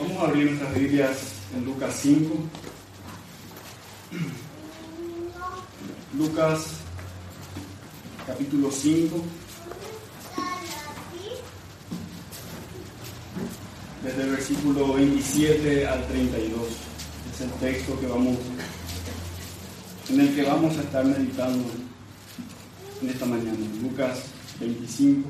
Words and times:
Vamos 0.00 0.16
a 0.16 0.28
abrir 0.28 0.46
nuestras 0.46 0.74
Biblias 0.74 1.18
en 1.54 1.66
Lucas 1.66 1.94
5. 2.00 2.34
Lucas 6.16 6.66
capítulo 8.26 8.70
5. 8.70 9.22
Desde 14.02 14.22
el 14.22 14.30
versículo 14.30 14.94
27 14.94 15.86
al 15.86 16.06
32. 16.08 16.62
Es 17.34 17.40
el 17.42 17.50
texto 17.60 18.00
que 18.00 18.06
vamos, 18.06 18.38
en 20.08 20.20
el 20.20 20.34
que 20.34 20.42
vamos 20.44 20.78
a 20.78 20.80
estar 20.80 21.04
meditando 21.04 21.62
en 23.02 23.10
esta 23.10 23.26
mañana. 23.26 23.58
Lucas 23.82 24.20
25, 24.60 25.28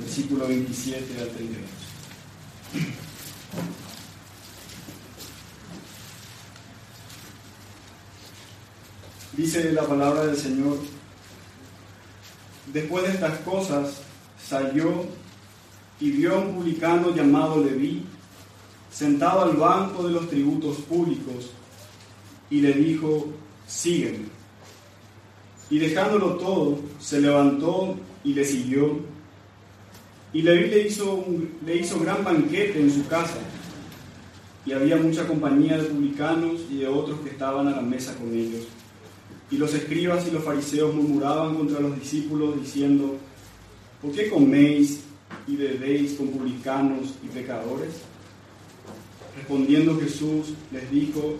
versículo 0.00 0.48
27 0.48 1.20
al 1.20 1.28
32. 1.28 3.09
Dice 9.36 9.72
la 9.72 9.86
palabra 9.86 10.26
del 10.26 10.36
Señor, 10.36 10.78
después 12.72 13.04
de 13.04 13.14
estas 13.14 13.38
cosas 13.38 14.02
salió 14.42 15.06
y 15.98 16.10
vio 16.10 16.34
a 16.34 16.38
un 16.38 16.54
publicano 16.54 17.14
llamado 17.14 17.62
Leví, 17.62 18.04
sentado 18.90 19.42
al 19.42 19.56
banco 19.56 20.02
de 20.02 20.12
los 20.12 20.28
tributos 20.28 20.76
públicos, 20.78 21.50
y 22.50 22.60
le 22.60 22.72
dijo, 22.72 23.28
sígueme. 23.66 24.26
Y 25.70 25.78
dejándolo 25.78 26.34
todo, 26.34 26.80
se 26.98 27.20
levantó 27.20 27.96
y 28.24 28.34
le 28.34 28.44
siguió. 28.44 28.98
Y 30.32 30.42
Leví 30.42 30.70
le 30.70 30.86
hizo, 30.86 31.24
le 31.66 31.76
hizo 31.76 31.98
gran 32.00 32.22
banquete 32.22 32.80
en 32.80 32.92
su 32.92 33.06
casa, 33.06 33.38
y 34.64 34.72
había 34.72 34.96
mucha 34.96 35.26
compañía 35.26 35.78
de 35.78 35.84
publicanos 35.84 36.60
y 36.70 36.78
de 36.78 36.86
otros 36.86 37.20
que 37.20 37.30
estaban 37.30 37.66
a 37.66 37.72
la 37.72 37.82
mesa 37.82 38.14
con 38.16 38.32
ellos. 38.32 38.66
Y 39.50 39.56
los 39.56 39.74
escribas 39.74 40.26
y 40.28 40.30
los 40.30 40.44
fariseos 40.44 40.94
murmuraban 40.94 41.56
contra 41.56 41.80
los 41.80 41.98
discípulos 41.98 42.60
diciendo, 42.60 43.16
¿por 44.00 44.12
qué 44.12 44.28
coméis 44.28 45.00
y 45.48 45.56
bebéis 45.56 46.14
con 46.14 46.28
publicanos 46.28 47.14
y 47.24 47.28
pecadores? 47.28 47.94
Respondiendo 49.36 49.98
Jesús 49.98 50.52
les 50.70 50.88
dijo, 50.90 51.36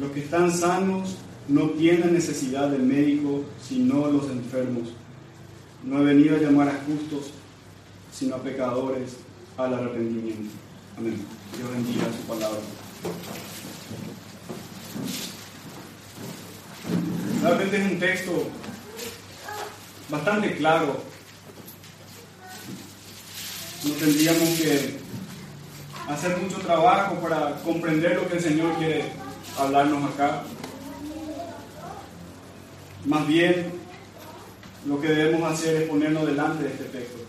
los 0.00 0.10
que 0.12 0.20
están 0.20 0.50
sanos 0.50 1.16
no 1.48 1.70
tienen 1.70 2.14
necesidad 2.14 2.70
del 2.70 2.82
médico, 2.82 3.44
sino 3.62 4.10
los 4.10 4.28
enfermos. 4.30 4.88
No 5.84 6.00
he 6.00 6.04
venido 6.04 6.36
a 6.36 6.40
llamar 6.40 6.68
a 6.68 6.80
justos, 6.84 7.32
sino 8.20 8.36
a 8.36 8.42
pecadores 8.42 9.16
al 9.56 9.72
arrepentimiento. 9.72 10.50
Amén. 10.98 11.24
Dios 11.56 11.70
bendiga 11.70 12.04
su 12.04 12.28
palabra. 12.28 12.60
Realmente 17.42 17.76
es 17.78 17.92
un 17.92 17.98
texto 17.98 18.46
bastante 20.10 20.56
claro. 20.58 21.02
No 23.84 23.94
tendríamos 23.94 24.48
que 24.50 24.98
hacer 26.06 26.36
mucho 26.36 26.58
trabajo 26.58 27.14
para 27.22 27.54
comprender 27.62 28.16
lo 28.16 28.28
que 28.28 28.36
el 28.36 28.42
Señor 28.42 28.74
quiere 28.76 29.04
hablarnos 29.58 30.12
acá. 30.12 30.42
Más 33.06 33.26
bien, 33.26 33.72
lo 34.84 35.00
que 35.00 35.08
debemos 35.08 35.50
hacer 35.50 35.76
es 35.76 35.88
ponernos 35.88 36.26
delante 36.26 36.64
de 36.64 36.70
este 36.70 36.84
texto 36.84 37.19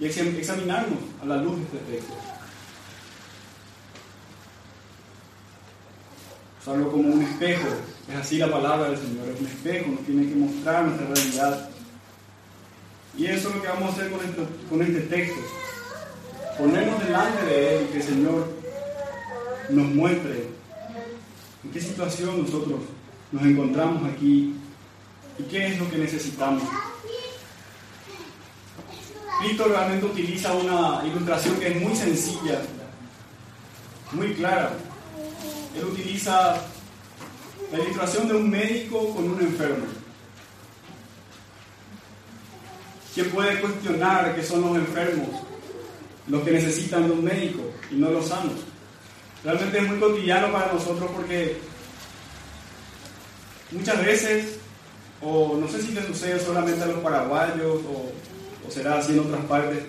y 0.00 0.06
examinarnos 0.06 0.98
a 1.22 1.26
la 1.26 1.36
luz 1.36 1.56
de 1.56 1.62
este 1.64 1.78
texto. 1.78 2.14
Usarlo 6.60 6.90
como 6.90 7.10
un 7.10 7.22
espejo 7.22 7.68
es 8.08 8.16
así 8.16 8.38
la 8.38 8.50
palabra 8.50 8.88
del 8.90 8.98
Señor, 8.98 9.28
es 9.28 9.40
un 9.40 9.46
espejo, 9.46 9.90
nos 9.90 10.00
tiene 10.04 10.28
que 10.28 10.34
mostrar 10.34 10.84
nuestra 10.84 11.06
realidad. 11.06 11.68
Y 13.16 13.26
eso 13.26 13.48
es 13.48 13.54
lo 13.54 13.62
que 13.62 13.68
vamos 13.68 13.90
a 13.90 13.92
hacer 13.92 14.10
con 14.10 14.24
este, 14.24 14.42
con 14.68 14.82
este 14.82 15.00
texto. 15.02 15.40
Ponernos 16.58 17.04
delante 17.04 17.44
de 17.44 17.76
Él 17.76 17.84
y 17.84 17.92
que 17.92 17.96
el 17.98 18.02
Señor 18.02 18.48
nos 19.70 19.86
muestre 19.86 20.48
en 21.64 21.70
qué 21.70 21.80
situación 21.80 22.42
nosotros 22.42 22.80
nos 23.32 23.42
encontramos 23.42 24.10
aquí 24.10 24.54
y 25.38 25.42
qué 25.44 25.66
es 25.68 25.78
lo 25.78 25.90
que 25.90 25.98
necesitamos. 25.98 26.62
Cristo 29.40 29.64
realmente 29.68 30.06
utiliza 30.06 30.52
una 30.54 31.02
ilustración 31.06 31.56
que 31.56 31.68
es 31.68 31.80
muy 31.80 31.94
sencilla, 31.94 32.62
muy 34.12 34.34
clara. 34.34 34.72
Él 35.76 35.84
utiliza 35.84 36.56
la 37.72 37.78
ilustración 37.78 38.28
de 38.28 38.34
un 38.34 38.50
médico 38.50 39.14
con 39.14 39.30
un 39.30 39.40
enfermo. 39.40 39.86
¿Quién 43.14 43.30
puede 43.30 43.60
cuestionar 43.60 44.34
que 44.34 44.42
son 44.42 44.62
los 44.62 44.76
enfermos 44.76 45.28
los 46.26 46.42
que 46.42 46.52
necesitan 46.52 47.06
de 47.06 47.12
un 47.12 47.24
médico 47.24 47.62
y 47.90 47.96
no 47.96 48.10
los 48.10 48.26
sanos? 48.26 48.54
Realmente 49.44 49.78
es 49.78 49.86
muy 49.86 49.98
cotidiano 49.98 50.50
para 50.52 50.72
nosotros 50.72 51.10
porque 51.14 51.58
muchas 53.70 54.04
veces, 54.04 54.56
o 55.20 55.56
no 55.56 55.68
sé 55.68 55.82
si 55.82 55.92
le 55.92 56.06
sucede 56.06 56.40
solamente 56.40 56.82
a 56.82 56.86
los 56.86 57.00
paraguayos 57.00 57.80
o, 57.88 58.12
o 58.66 58.70
será 58.70 58.98
así 58.98 59.12
en 59.12 59.20
otras 59.20 59.44
partes, 59.46 59.80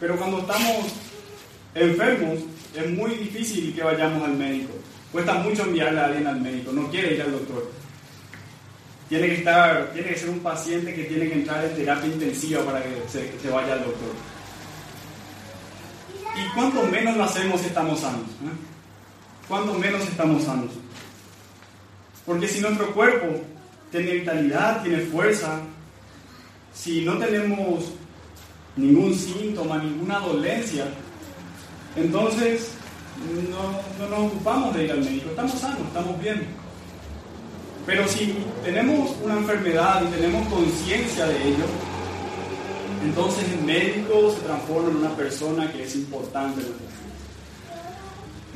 pero 0.00 0.16
cuando 0.16 0.40
estamos 0.40 0.92
enfermos 1.74 2.40
es 2.74 2.90
muy 2.90 3.14
difícil 3.14 3.74
que 3.74 3.82
vayamos 3.82 4.22
al 4.22 4.36
médico. 4.36 4.72
Cuesta 5.12 5.34
mucho 5.34 5.62
enviarle 5.62 6.00
a 6.00 6.04
alguien 6.06 6.26
al 6.26 6.40
médico, 6.40 6.72
no 6.72 6.90
quiere 6.90 7.14
ir 7.14 7.22
al 7.22 7.32
doctor. 7.32 7.70
Tiene 9.08 9.28
que 9.28 9.34
estar, 9.36 9.92
tiene 9.92 10.08
que 10.08 10.18
ser 10.18 10.30
un 10.30 10.40
paciente 10.40 10.94
que 10.94 11.04
tiene 11.04 11.28
que 11.28 11.34
entrar 11.34 11.64
en 11.64 11.76
terapia 11.76 12.06
intensiva 12.06 12.64
para 12.64 12.82
que 12.82 13.02
se, 13.08 13.50
vaya 13.50 13.74
al 13.74 13.84
doctor. 13.84 14.12
Y 16.36 16.54
cuanto 16.54 16.82
menos 16.86 17.16
lo 17.16 17.24
hacemos 17.24 17.64
estamos 17.64 18.00
sanos. 18.00 18.22
¿eh? 18.22 19.46
Cuanto 19.46 19.74
menos 19.74 20.02
estamos 20.02 20.42
sanos. 20.42 20.70
Porque 22.26 22.48
si 22.48 22.60
nuestro 22.60 22.92
cuerpo 22.92 23.40
tiene 23.92 24.14
vitalidad, 24.14 24.82
tiene 24.82 24.98
fuerza, 25.02 25.60
si 26.74 27.02
no 27.02 27.16
tenemos 27.18 27.84
ningún 28.76 29.14
síntoma, 29.14 29.78
ninguna 29.78 30.18
dolencia, 30.18 30.86
entonces 31.96 32.72
no, 33.50 34.08
nos 34.08 34.32
ocupamos 34.32 34.74
de 34.74 34.84
ir 34.84 34.92
al 34.92 35.00
médico, 35.00 35.30
estamos 35.30 35.52
sanos, 35.52 35.80
estamos 35.86 36.20
bien. 36.20 36.42
Pero 37.86 38.08
si 38.08 38.34
tenemos 38.64 39.14
una 39.22 39.36
enfermedad 39.36 40.02
y 40.02 40.06
tenemos 40.06 40.48
conciencia 40.48 41.26
de 41.26 41.48
ello, 41.48 41.64
entonces 43.04 43.44
el 43.52 43.62
médico 43.64 44.32
se 44.32 44.40
transforma 44.40 44.90
en 44.90 44.96
una 44.96 45.14
persona 45.14 45.70
que 45.70 45.84
es 45.84 45.94
importante 45.94 46.62
en. 46.62 46.94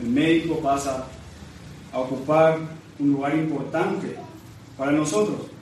El 0.03 0.11
médico 0.11 0.59
pasa 0.61 1.07
a 1.93 1.99
ocupar 1.99 2.59
un 2.99 3.13
lugar 3.13 3.37
importante 3.37 4.17
para 4.77 4.93
nosotros. 4.93 5.58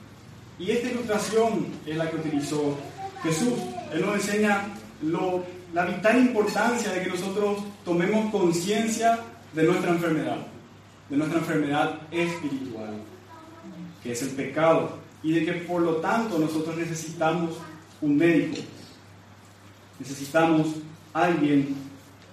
Y 0.59 0.71
esta 0.71 0.89
ilustración 0.89 1.67
es 1.85 1.95
la 1.95 2.09
que 2.09 2.17
utilizó 2.17 2.77
Jesús. 3.23 3.53
Él 3.93 4.01
nos 4.01 4.15
enseña 4.15 4.67
la 5.73 5.85
vital 5.85 6.17
importancia 6.17 6.91
de 6.91 7.03
que 7.03 7.09
nosotros 7.09 7.59
tomemos 7.85 8.31
conciencia 8.31 9.19
de 9.53 9.63
nuestra 9.63 9.91
enfermedad, 9.91 10.37
de 11.09 11.17
nuestra 11.17 11.39
enfermedad 11.39 12.01
espiritual, 12.11 12.95
que 14.01 14.11
es 14.13 14.21
el 14.23 14.29
pecado, 14.29 14.97
y 15.21 15.33
de 15.33 15.45
que 15.45 15.53
por 15.53 15.81
lo 15.81 15.97
tanto 15.97 16.39
nosotros 16.39 16.75
necesitamos 16.75 17.57
un 18.01 18.17
médico, 18.17 18.57
necesitamos 19.99 20.67
alguien 21.13 21.75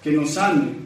que 0.03 0.13
nos 0.13 0.31
sane. 0.31 0.85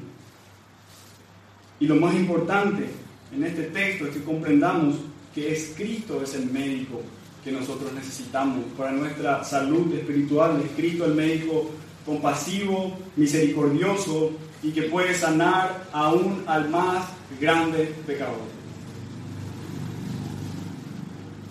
Y 1.81 1.87
lo 1.87 1.97
más 1.97 2.15
importante 2.15 2.89
en 3.33 3.45
este 3.45 3.65
texto 3.65 4.07
es 4.07 4.15
que 4.15 4.25
comprendamos 4.25 4.97
que 5.35 5.53
es 5.53 5.73
Cristo 5.77 6.21
es 6.23 6.35
el 6.35 6.51
médico 6.51 7.03
que 7.45 7.53
nosotros 7.53 7.93
necesitamos 7.93 8.65
para 8.77 8.93
nuestra 8.93 9.45
salud 9.45 9.93
espiritual, 9.95 10.61
es 10.65 10.71
Cristo 10.73 11.05
el 11.05 11.15
médico 11.15 11.71
compasivo, 12.05 12.97
misericordioso 13.17 14.33
y 14.63 14.71
que 14.71 14.83
puede 14.83 15.15
sanar 15.15 15.87
aún 15.93 16.43
al 16.47 16.69
más 16.69 17.07
grande 17.41 17.95
pecador. 18.07 18.59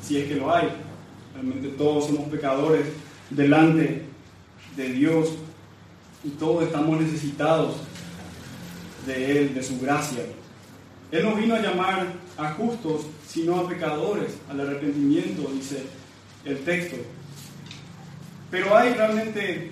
Si 0.02 0.18
es 0.18 0.28
que 0.28 0.36
lo 0.36 0.54
hay. 0.54 0.70
Realmente 1.34 1.68
todos 1.70 2.08
somos 2.08 2.30
pecadores 2.30 2.86
delante 3.30 4.06
de 4.76 4.90
Dios 4.90 5.30
y 6.24 6.30
todos 6.30 6.64
estamos 6.64 7.00
necesitados 7.00 7.76
de 9.06 9.40
Él, 9.40 9.54
de 9.54 9.64
su 9.64 9.80
gracia. 9.80 10.24
Él 11.12 11.24
no 11.24 11.36
vino 11.36 11.56
a 11.56 11.60
llamar 11.60 12.08
a 12.38 12.52
justos, 12.54 13.02
sino 13.28 13.60
a 13.60 13.68
pecadores, 13.68 14.34
al 14.50 14.62
arrepentimiento, 14.62 15.50
dice 15.54 15.84
el 16.46 16.60
texto. 16.60 16.98
Pero 18.50 18.76
hay 18.76 18.94
realmente 18.94 19.72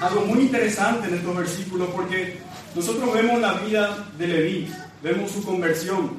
algo 0.00 0.26
muy 0.26 0.42
interesante 0.42 1.08
en 1.08 1.14
estos 1.14 1.36
versículos 1.36 1.88
porque 1.94 2.38
nosotros 2.74 3.12
vemos 3.12 3.40
la 3.40 3.54
vida 3.54 4.10
de 4.16 4.26
Leví, 4.26 4.72
vemos 5.02 5.30
su 5.30 5.44
conversión 5.44 6.12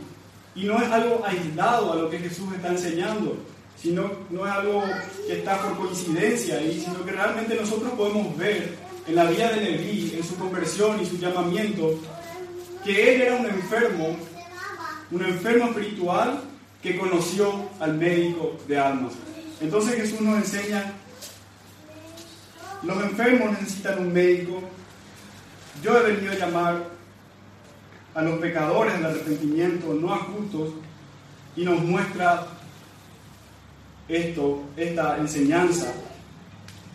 y 0.55 0.65
no 0.65 0.81
es 0.81 0.89
algo 0.91 1.23
aislado 1.25 1.93
a 1.93 1.95
lo 1.95 2.09
que 2.09 2.19
Jesús 2.19 2.53
está 2.53 2.69
enseñando, 2.69 3.37
sino 3.81 4.11
no 4.29 4.45
es 4.45 4.51
algo 4.51 4.83
que 5.27 5.39
está 5.39 5.61
por 5.61 5.77
coincidencia 5.77 6.57
ahí, 6.57 6.81
sino 6.83 7.03
que 7.03 7.11
realmente 7.11 7.55
nosotros 7.55 7.91
podemos 7.93 8.37
ver 8.37 8.77
en 9.07 9.15
la 9.15 9.25
vida 9.25 9.51
de 9.51 9.61
Leví, 9.61 10.13
en 10.15 10.23
su 10.23 10.35
conversión 10.35 11.01
y 11.01 11.05
su 11.05 11.17
llamamiento, 11.17 11.99
que 12.85 13.15
él 13.15 13.21
era 13.21 13.35
un 13.35 13.45
enfermo, 13.45 14.15
un 15.13 15.23
enfermo 15.23 15.65
espiritual 15.65 16.41
que 16.81 16.97
conoció 16.97 17.69
al 17.79 17.93
médico 17.93 18.57
de 18.67 18.77
almas. 18.79 19.13
Entonces 19.61 19.95
Jesús 19.95 20.19
nos 20.21 20.37
enseña, 20.37 20.91
los 22.81 23.01
enfermos 23.03 23.51
necesitan 23.51 23.99
un 23.99 24.11
médico. 24.11 24.61
Yo 25.83 25.97
he 25.97 26.11
venido 26.13 26.33
a 26.33 26.35
llamar 26.35 26.83
a 28.15 28.21
los 28.21 28.39
pecadores 28.39 28.95
al 28.95 29.05
arrepentimiento, 29.05 29.93
no 29.93 30.13
a 30.13 30.17
justos, 30.17 30.73
y 31.55 31.63
nos 31.63 31.79
muestra 31.83 32.47
esto, 34.07 34.63
esta 34.75 35.17
enseñanza 35.17 35.93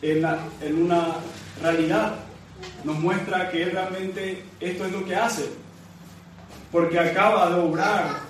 en, 0.03 0.83
una 0.83 1.15
realidad. 1.63 2.17
Nos 2.83 2.99
muestra 2.99 3.49
que 3.51 3.67
realmente 3.67 4.43
esto 4.59 4.85
es 4.85 4.93
lo 4.93 5.05
que 5.05 5.15
hace, 5.15 5.49
porque 6.71 6.99
acaba 6.99 7.51
de 7.51 7.61
obrar 7.61 8.21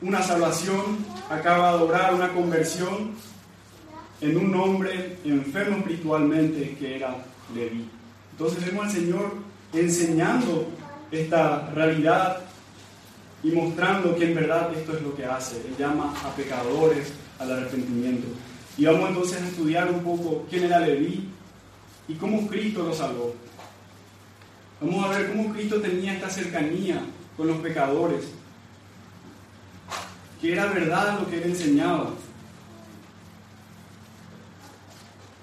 una 0.00 0.22
salvación, 0.22 1.04
acaba 1.30 1.76
de 1.76 1.82
obrar 1.84 2.14
una 2.14 2.32
conversión 2.32 3.12
en 4.20 4.36
un 4.36 4.54
hombre 4.54 5.18
enfermo 5.24 5.78
espiritualmente 5.78 6.76
que 6.78 6.96
era 6.96 7.16
Leví. 7.54 7.88
Entonces 8.32 8.64
vemos 8.66 8.86
al 8.86 8.92
Señor 8.92 9.34
enseñando 9.72 10.68
esta 11.10 11.70
realidad 11.70 12.38
y 13.42 13.50
mostrando 13.50 14.16
que 14.16 14.24
en 14.24 14.34
verdad 14.34 14.72
esto 14.74 14.96
es 14.96 15.02
lo 15.02 15.14
que 15.14 15.24
hace. 15.24 15.56
Él 15.56 15.74
llama 15.78 16.14
a 16.24 16.34
pecadores 16.34 17.12
al 17.38 17.52
arrepentimiento. 17.52 18.26
Y 18.78 18.84
vamos 18.86 19.08
entonces 19.08 19.42
a 19.42 19.46
estudiar 19.46 19.90
un 19.90 20.00
poco 20.00 20.46
quién 20.48 20.64
era 20.64 20.80
Leví 20.80 21.28
y 22.08 22.14
cómo 22.14 22.46
Cristo 22.46 22.82
lo 22.82 22.94
salvó. 22.94 23.34
Vamos 24.80 25.04
a 25.04 25.18
ver 25.18 25.32
cómo 25.32 25.52
Cristo 25.52 25.80
tenía 25.80 26.14
esta 26.14 26.28
cercanía 26.28 27.02
con 27.36 27.46
los 27.48 27.58
pecadores, 27.58 28.24
que 30.40 30.52
era 30.52 30.66
verdad 30.66 31.20
lo 31.20 31.28
que 31.28 31.38
él 31.38 31.50
enseñaba. 31.50 32.10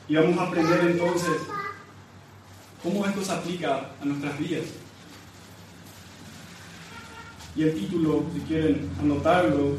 Y 0.07 0.16
vamos 0.16 0.38
a 0.38 0.48
aprender 0.48 0.80
entonces 0.81 1.42
cómo 2.81 3.06
esto 3.06 3.24
se 3.24 3.31
aplica 3.31 3.92
a 4.01 4.06
nuestras 4.06 4.38
vidas. 4.38 4.66
Y 7.56 7.63
el 7.63 7.75
título, 7.75 8.25
si 8.34 8.39
quieren 8.42 8.89
anotarlo, 9.00 9.78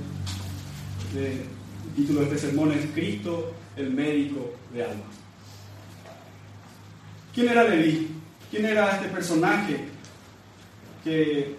el 1.15 1.95
título 1.95 2.21
de 2.21 2.27
este 2.27 2.39
sermón 2.39 2.73
es 2.73 2.87
Cristo, 2.95 3.53
el 3.77 3.91
médico 3.91 4.55
de 4.73 4.85
almas. 4.85 5.15
¿Quién 7.35 7.49
era 7.49 7.65
Leví? 7.65 8.11
¿Quién 8.51 8.67
era 8.67 8.93
este 8.93 9.09
personaje 9.09 9.85
que, 11.03 11.57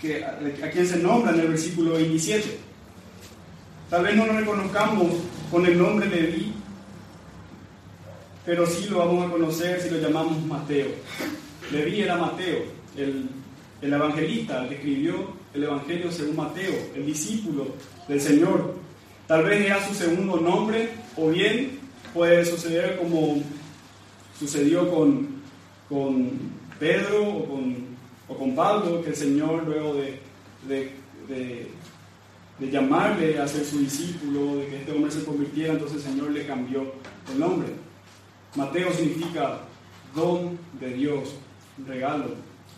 que, 0.00 0.24
a 0.24 0.70
quien 0.70 0.86
se 0.86 0.98
nombra 0.98 1.32
en 1.32 1.40
el 1.40 1.48
versículo 1.48 1.94
27? 1.94 2.58
Tal 3.88 4.04
vez 4.04 4.16
no 4.16 4.26
lo 4.26 4.32
reconozcamos 4.32 5.12
con 5.50 5.66
el 5.66 5.76
nombre 5.76 6.08
Leví, 6.08 6.52
pero 8.46 8.66
sí 8.66 8.88
lo 8.88 8.98
vamos 8.98 9.26
a 9.26 9.30
conocer 9.30 9.80
si 9.80 9.90
lo 9.90 9.98
llamamos 9.98 10.44
Mateo. 10.46 10.88
Leví 11.72 12.02
era 12.02 12.16
Mateo, 12.16 12.64
el 12.96 13.28
el 13.82 13.92
evangelista, 13.92 14.62
el 14.62 14.68
que 14.68 14.74
escribió 14.76 15.40
el 15.54 15.64
Evangelio 15.64 16.12
según 16.12 16.36
Mateo, 16.36 16.72
el 16.94 17.06
discípulo 17.06 17.74
del 18.06 18.20
Señor. 18.20 18.74
Tal 19.26 19.44
vez 19.44 19.66
era 19.66 19.86
su 19.86 19.94
segundo 19.94 20.38
nombre, 20.38 20.90
o 21.16 21.28
bien 21.28 21.78
puede 22.12 22.44
suceder 22.44 22.98
como 22.98 23.42
sucedió 24.38 24.90
con, 24.90 25.28
con 25.88 26.30
Pedro 26.78 27.26
o 27.26 27.48
con, 27.48 27.89
o 28.30 28.36
con, 28.36 28.54
Pablo, 28.54 29.02
que 29.02 29.10
el 29.10 29.16
Señor 29.16 29.64
luego 29.66 29.94
de, 29.94 30.20
de, 30.68 30.92
de, 31.28 32.70
llamarle 32.70 33.38
a 33.38 33.48
ser 33.48 33.64
su 33.64 33.78
discípulo, 33.78 34.56
de 34.56 34.66
que 34.66 34.76
este 34.76 34.92
hombre 34.92 35.10
se 35.10 35.24
convirtiera, 35.24 35.72
entonces 35.72 36.04
el 36.04 36.12
Señor 36.12 36.30
le 36.30 36.46
cambió 36.46 36.92
el 37.32 37.40
nombre. 37.40 37.68
Mateo 38.54 38.92
significa 38.92 39.60
don 40.14 40.58
de 40.78 40.92
Dios, 40.94 41.34
regalo 41.86 42.26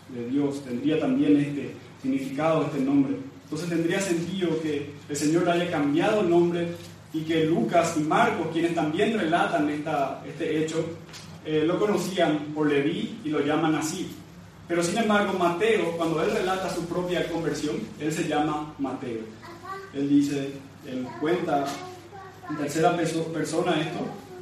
de 0.09 0.29
Dios, 0.29 0.63
tendría 0.63 0.99
también 0.99 1.37
este 1.37 1.73
significado, 2.01 2.65
este 2.65 2.79
nombre. 2.79 3.17
Entonces 3.43 3.69
tendría 3.69 3.99
sentido 3.99 4.59
que 4.61 4.91
el 5.07 5.15
Señor 5.15 5.47
haya 5.49 5.69
cambiado 5.69 6.21
el 6.21 6.29
nombre 6.29 6.69
y 7.13 7.21
que 7.21 7.45
Lucas 7.45 7.95
y 7.97 8.01
Marcos, 8.01 8.47
quienes 8.51 8.73
también 8.73 9.17
relatan 9.19 9.69
esta, 9.69 10.23
este 10.27 10.63
hecho, 10.63 10.83
eh, 11.45 11.63
lo 11.65 11.77
conocían 11.77 12.39
por 12.55 12.67
Leví 12.67 13.19
y 13.23 13.29
lo 13.29 13.41
llaman 13.41 13.75
así. 13.75 14.09
Pero 14.67 14.83
sin 14.83 14.97
embargo, 14.97 15.37
Mateo, 15.37 15.97
cuando 15.97 16.23
él 16.23 16.31
relata 16.31 16.73
su 16.73 16.85
propia 16.85 17.29
conversión, 17.29 17.75
él 17.99 18.11
se 18.11 18.27
llama 18.27 18.73
Mateo. 18.79 19.21
Él 19.93 20.09
dice, 20.09 20.53
él 20.87 21.07
cuenta 21.19 21.65
en 22.49 22.57
tercera 22.57 22.95
persona 22.95 23.79
esto 23.81 23.99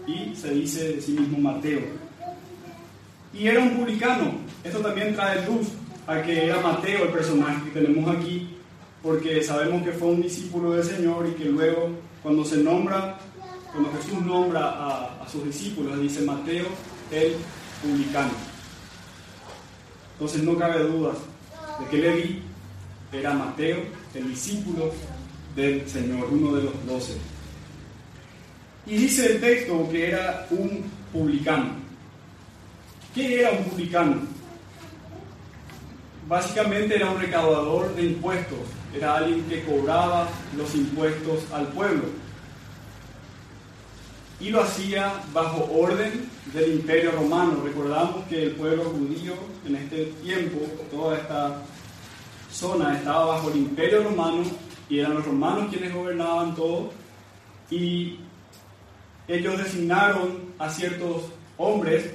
y 0.07 0.35
se 0.35 0.51
dice 0.51 0.93
de 0.93 1.01
sí 1.01 1.13
mismo 1.13 1.37
Mateo. 1.39 1.81
Y 3.33 3.47
era 3.47 3.59
un 3.59 3.77
publicano, 3.77 4.33
esto 4.63 4.79
también 4.79 5.15
trae 5.15 5.45
luz 5.45 5.67
a 6.05 6.21
que 6.21 6.47
era 6.47 6.59
Mateo 6.59 7.05
el 7.05 7.11
personaje 7.11 7.63
que 7.65 7.79
tenemos 7.79 8.15
aquí, 8.15 8.57
porque 9.01 9.41
sabemos 9.43 9.83
que 9.83 9.91
fue 9.91 10.09
un 10.09 10.21
discípulo 10.21 10.71
del 10.71 10.83
Señor 10.83 11.27
y 11.27 11.41
que 11.41 11.45
luego 11.45 11.89
cuando 12.21 12.43
se 12.43 12.57
nombra, 12.57 13.17
cuando 13.71 13.91
Jesús 13.93 14.21
nombra 14.21 15.21
a, 15.21 15.27
sus 15.31 15.45
discípulos, 15.45 15.99
dice 15.99 16.21
Mateo 16.21 16.65
el 17.09 17.35
publicano. 17.81 18.50
Entonces 20.21 20.43
no 20.43 20.55
cabe 20.55 20.83
duda 20.83 21.13
de 21.79 21.87
que 21.87 21.97
Levi 21.97 22.43
era 23.11 23.33
Mateo, 23.33 23.79
el 24.13 24.29
discípulo 24.29 24.91
del 25.55 25.89
Señor, 25.89 26.27
uno 26.29 26.53
de 26.57 26.61
los 26.61 26.85
doce. 26.85 27.13
Y 28.85 28.97
dice 28.97 29.31
el 29.33 29.41
texto 29.41 29.89
que 29.89 30.09
era 30.09 30.45
un 30.51 30.83
publicano. 31.11 31.71
¿Qué 33.15 33.39
era 33.39 33.49
un 33.49 33.63
publicano? 33.63 34.21
básicamente 36.27 36.97
era 36.97 37.09
un 37.09 37.19
recaudador 37.19 37.95
de 37.95 38.03
impuestos, 38.03 38.59
era 38.95 39.15
alguien 39.17 39.43
que 39.45 39.63
cobraba 39.63 40.29
los 40.55 40.75
impuestos 40.75 41.51
al 41.51 41.67
pueblo. 41.69 42.03
Y 44.41 44.49
lo 44.49 44.61
hacía 44.61 45.21
bajo 45.33 45.69
orden 45.71 46.29
del 46.53 46.73
imperio 46.73 47.11
romano. 47.11 47.61
Recordamos 47.63 48.25
que 48.27 48.43
el 48.43 48.51
pueblo 48.51 48.85
judío 48.85 49.33
en 49.65 49.75
este 49.75 50.05
tiempo, 50.23 50.59
toda 50.89 51.17
esta 51.17 51.61
zona 52.51 52.97
estaba 52.97 53.25
bajo 53.25 53.51
el 53.51 53.57
imperio 53.57 54.03
romano 54.03 54.43
y 54.89 54.99
eran 54.99 55.13
los 55.13 55.25
romanos 55.25 55.67
quienes 55.69 55.93
gobernaban 55.93 56.55
todo. 56.55 56.91
Y 57.69 58.19
ellos 59.27 59.57
designaron 59.57 60.39
a 60.57 60.69
ciertos 60.69 61.23
hombres 61.57 62.09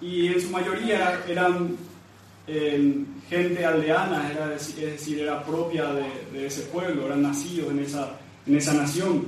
y 0.00 0.28
en 0.28 0.40
su 0.40 0.50
mayoría 0.50 1.22
eran 1.26 1.76
gente 3.28 3.64
aldeana, 3.64 4.30
era 4.30 4.54
es 4.54 4.76
decir, 4.76 5.20
era 5.20 5.44
propia 5.44 5.92
de, 6.32 6.46
ese 6.46 6.62
pueblo, 6.62 7.06
eran 7.06 7.22
nacidos 7.22 7.70
en 7.70 7.80
esa, 7.80 8.18
en 8.46 8.56
esa 8.56 8.74
nación. 8.74 9.26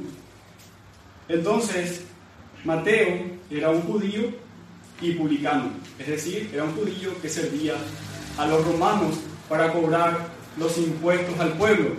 Entonces, 1.32 2.02
Mateo 2.62 3.22
era 3.50 3.70
un 3.70 3.80
judío 3.82 4.24
y 5.00 5.12
publicano, 5.12 5.70
es 5.98 6.06
decir, 6.06 6.50
era 6.52 6.64
un 6.64 6.74
judío 6.74 7.10
que 7.22 7.28
servía 7.30 7.74
a 8.36 8.46
los 8.46 8.62
romanos 8.66 9.16
para 9.48 9.72
cobrar 9.72 10.28
los 10.58 10.76
impuestos 10.76 11.40
al 11.40 11.54
pueblo. 11.54 11.92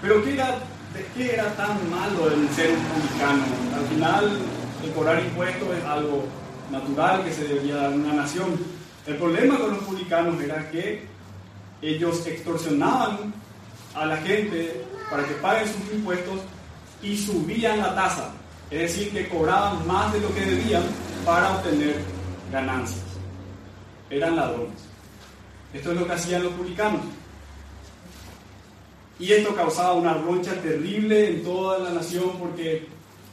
Pero 0.00 0.22
¿qué 0.22 0.34
era, 0.34 0.50
¿de 0.94 1.04
qué 1.16 1.34
era 1.34 1.52
tan 1.56 1.90
malo 1.90 2.30
el 2.30 2.48
ser 2.50 2.70
publicano? 2.70 3.42
Al 3.74 3.86
final, 3.88 4.38
el 4.84 4.90
cobrar 4.92 5.24
impuestos 5.24 5.68
es 5.76 5.84
algo 5.84 6.24
natural 6.70 7.24
que 7.24 7.32
se 7.32 7.48
debía 7.48 7.74
dar 7.74 7.92
en 7.92 8.04
una 8.04 8.14
nación. 8.14 8.56
El 9.04 9.16
problema 9.16 9.58
con 9.58 9.70
los 9.70 9.82
publicanos 9.82 10.40
era 10.40 10.70
que 10.70 11.02
ellos 11.82 12.24
extorsionaban 12.24 13.34
a 13.96 14.06
la 14.06 14.16
gente 14.18 14.84
para 15.10 15.24
que 15.24 15.34
paguen 15.34 15.66
sus 15.66 15.92
impuestos 15.92 16.40
y 17.02 17.16
subían 17.16 17.78
la 17.78 17.94
tasa, 17.94 18.30
es 18.70 18.80
decir, 18.80 19.12
que 19.12 19.28
cobraban 19.28 19.86
más 19.86 20.12
de 20.12 20.20
lo 20.20 20.34
que 20.34 20.40
debían 20.40 20.82
para 21.24 21.56
obtener 21.56 21.96
ganancias. 22.50 23.04
Eran 24.10 24.36
ladrones. 24.36 24.86
Esto 25.72 25.92
es 25.92 26.00
lo 26.00 26.06
que 26.06 26.12
hacían 26.12 26.44
los 26.44 26.52
publicanos. 26.54 27.00
Y 29.18 29.32
esto 29.32 29.54
causaba 29.54 29.94
una 29.94 30.14
roncha 30.14 30.54
terrible 30.60 31.28
en 31.28 31.42
toda 31.42 31.78
la 31.78 31.90
nación 31.90 32.32
porque 32.38 32.86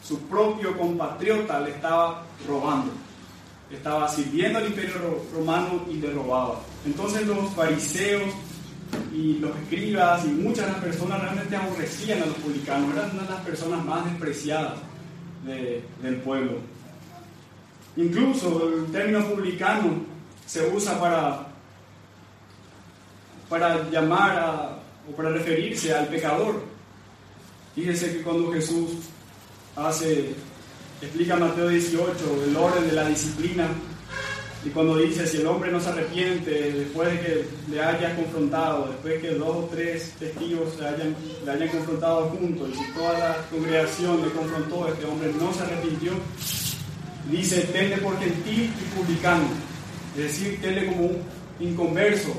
su 0.04 0.20
propio 0.28 0.78
compatriota 0.78 1.60
le 1.60 1.72
estaba 1.72 2.24
robando. 2.48 2.92
estaba 3.72 4.08
sirviendo 4.08 4.60
al 4.60 4.68
imperio 4.68 5.24
romano 5.34 5.84
y 5.90 5.96
le 5.96 6.12
robaba. 6.12 6.60
Entonces 6.86 7.26
los 7.26 7.50
fariseos 7.54 8.30
y 9.14 9.40
los 9.40 9.56
escribas 9.58 10.26
y 10.26 10.30
muchas 10.30 10.66
de 10.66 10.72
las 10.74 10.82
personas 10.82 11.22
realmente 11.22 11.56
aborrecían 11.56 12.24
a 12.24 12.26
los 12.26 12.36
publicanos, 12.38 12.96
eran 12.96 13.12
una 13.12 13.24
de 13.24 13.30
las 13.30 13.42
personas 13.42 13.86
más 13.86 14.06
despreciadas 14.06 14.74
del 15.46 16.16
pueblo. 16.18 16.60
Incluso 17.96 18.70
el 18.70 18.92
término 18.92 19.24
publicano 19.28 20.04
se 20.46 20.68
usa 20.70 21.00
para, 21.00 21.48
para 23.50 23.90
llamar 23.90 24.80
o 25.10 25.16
para 25.16 25.30
referirse 25.30 25.94
al 25.94 26.08
pecador. 26.08 26.64
Fíjese 27.76 28.14
que 28.14 28.22
cuando 28.24 28.52
Jesús 28.52 28.92
hace, 29.76 30.34
explica 31.02 31.36
Mateo 31.36 31.68
18 31.68 32.44
el 32.46 32.56
orden 32.56 32.88
de 32.88 32.94
la 32.94 33.08
disciplina, 33.08 33.68
y 34.66 34.70
cuando 34.70 34.98
dice, 34.98 35.28
si 35.28 35.38
el 35.38 35.48
hombre 35.48 35.72
no 35.72 35.80
se 35.80 35.90
arrepiente 35.90 36.72
después 36.72 37.12
de 37.12 37.20
que 37.20 37.46
le 37.70 37.82
haya 37.82 38.16
confrontado, 38.16 38.88
después 38.88 39.22
que 39.22 39.32
dos 39.32 39.50
o 39.50 39.70
tres 39.70 40.14
testigos 40.18 40.80
le 40.80 40.88
hayan, 40.88 41.16
le 41.44 41.52
hayan 41.52 41.68
confrontado 41.68 42.30
juntos, 42.30 42.70
y 42.70 42.78
si 42.78 42.92
toda 42.94 43.20
la 43.20 43.38
congregación 43.52 44.22
le 44.22 44.32
confrontó, 44.32 44.88
este 44.88 45.06
hombre 45.06 45.34
no 45.38 45.54
se 45.54 45.64
arrepintió, 45.64 46.14
dice, 47.30 47.62
tenle 47.74 47.98
por 47.98 48.18
gentil 48.20 48.72
y 48.80 48.98
publicano, 48.98 49.48
es 50.16 50.24
decir, 50.24 50.62
tenle 50.62 50.88
como 50.88 51.08
un 51.08 51.18
inconverso, 51.60 52.34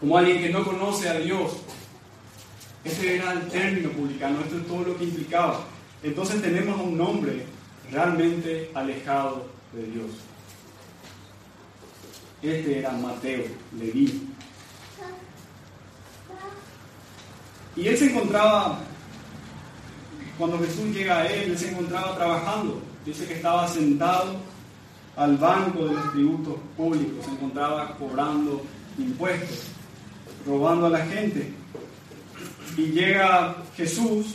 como 0.00 0.18
alguien 0.18 0.42
que 0.42 0.50
no 0.50 0.64
conoce 0.64 1.08
a 1.08 1.18
Dios. 1.20 1.58
Ese 2.84 3.16
era 3.16 3.32
el 3.32 3.48
término 3.48 3.90
publicano, 3.90 4.40
esto 4.40 4.58
es 4.58 4.66
todo 4.66 4.82
lo 4.82 4.96
que 4.96 5.04
implicaba. 5.04 5.64
Entonces 6.02 6.42
tenemos 6.42 6.78
a 6.78 6.82
un 6.82 7.00
hombre 7.00 7.44
realmente 7.90 8.70
alejado 8.74 9.46
de 9.72 9.84
Dios. 9.84 10.10
Este 12.42 12.78
era 12.78 12.92
Mateo, 12.92 13.44
Leví. 13.78 14.28
Y 17.76 17.88
él 17.88 17.96
se 17.96 18.10
encontraba, 18.10 18.78
cuando 20.38 20.58
Jesús 20.58 20.94
llega 20.94 21.18
a 21.18 21.26
él, 21.26 21.50
él 21.50 21.58
se 21.58 21.70
encontraba 21.70 22.16
trabajando. 22.16 22.80
Dice 23.04 23.26
que 23.26 23.34
estaba 23.34 23.68
sentado 23.68 24.36
al 25.16 25.36
banco 25.36 25.86
de 25.86 25.94
los 25.94 26.12
tributos 26.12 26.54
públicos, 26.76 27.24
se 27.24 27.30
encontraba 27.32 27.96
cobrando 27.96 28.62
impuestos, 28.98 29.68
robando 30.46 30.86
a 30.86 30.90
la 30.90 31.06
gente. 31.06 31.52
Y 32.76 32.82
llega 32.86 33.56
Jesús 33.76 34.34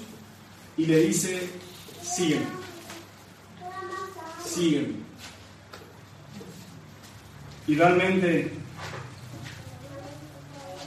y 0.77 0.85
le 0.85 0.99
dice, 1.01 1.49
sígueme, 2.01 2.45
sígueme. 4.43 5.10
Y 7.67 7.75
realmente 7.75 8.51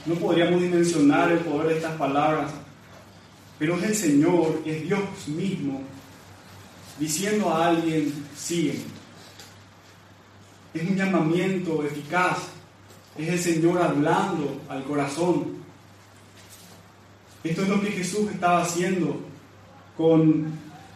no 0.05 0.15
podríamos 0.15 0.61
dimensionar 0.61 1.31
el 1.31 1.39
poder 1.39 1.69
de 1.69 1.77
estas 1.77 1.97
palabras, 1.97 2.51
pero 3.57 3.77
es 3.77 3.83
el 3.83 3.95
Señor, 3.95 4.61
es 4.65 4.83
Dios 4.83 5.27
mismo, 5.27 5.81
diciendo 6.99 7.49
a 7.49 7.67
alguien, 7.67 8.13
sigue. 8.35 8.79
Es 10.73 10.87
un 10.87 10.95
llamamiento 10.95 11.83
eficaz, 11.83 12.37
es 13.17 13.29
el 13.29 13.39
Señor 13.39 13.81
hablando 13.81 14.61
al 14.69 14.83
corazón. 14.83 15.55
Esto 17.43 17.61
es 17.61 17.69
lo 17.69 17.81
que 17.81 17.91
Jesús 17.91 18.29
estaba 18.31 18.61
haciendo 18.61 19.19
con 19.95 20.51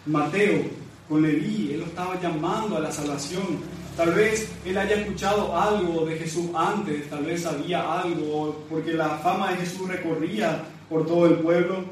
Mateo, 0.06 0.64
con 1.08 1.22
Leví, 1.22 1.72
Él 1.74 1.80
lo 1.80 1.86
estaba 1.86 2.20
llamando 2.20 2.78
a 2.78 2.82
la 2.82 2.92
salvación. 2.92 3.79
Tal 4.00 4.14
vez 4.14 4.48
él 4.64 4.78
haya 4.78 4.96
escuchado 4.96 5.54
algo 5.60 6.06
de 6.06 6.16
Jesús 6.16 6.46
antes, 6.56 7.10
tal 7.10 7.26
vez 7.26 7.42
sabía 7.42 8.00
algo, 8.00 8.64
porque 8.70 8.94
la 8.94 9.18
fama 9.18 9.52
de 9.52 9.58
Jesús 9.58 9.90
recorría 9.90 10.64
por 10.88 11.06
todo 11.06 11.26
el 11.26 11.40
pueblo. 11.40 11.84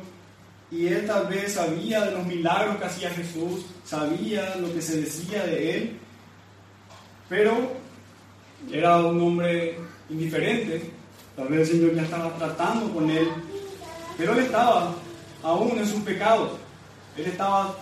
Y 0.72 0.88
él 0.88 1.06
tal 1.06 1.28
vez 1.28 1.56
sabía 1.56 2.06
de 2.06 2.12
los 2.12 2.26
milagros 2.26 2.78
que 2.78 2.86
hacía 2.86 3.10
Jesús, 3.10 3.66
sabía 3.84 4.56
lo 4.56 4.74
que 4.74 4.82
se 4.82 5.02
decía 5.02 5.44
de 5.44 5.76
él, 5.76 6.00
pero 7.28 7.74
era 8.72 9.00
un 9.00 9.20
hombre 9.20 9.78
indiferente. 10.10 10.90
Tal 11.36 11.50
vez 11.50 11.60
el 11.70 11.76
Señor 11.76 11.94
ya 11.94 12.04
estaba 12.04 12.34
tratando 12.38 12.90
con 12.94 13.10
él, 13.10 13.28
pero 14.18 14.32
él 14.32 14.46
estaba 14.46 14.96
aún 15.44 15.78
en 15.78 15.86
sus 15.86 16.02
pecados. 16.04 16.52
Él 17.18 17.26
estaba 17.26 17.76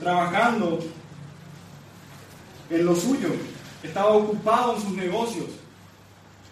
trabajando 0.00 0.78
en 2.70 2.86
lo 2.86 2.94
suyo, 2.94 3.28
estaba 3.82 4.10
ocupado 4.10 4.76
en 4.76 4.82
sus 4.82 4.92
negocios, 4.92 5.46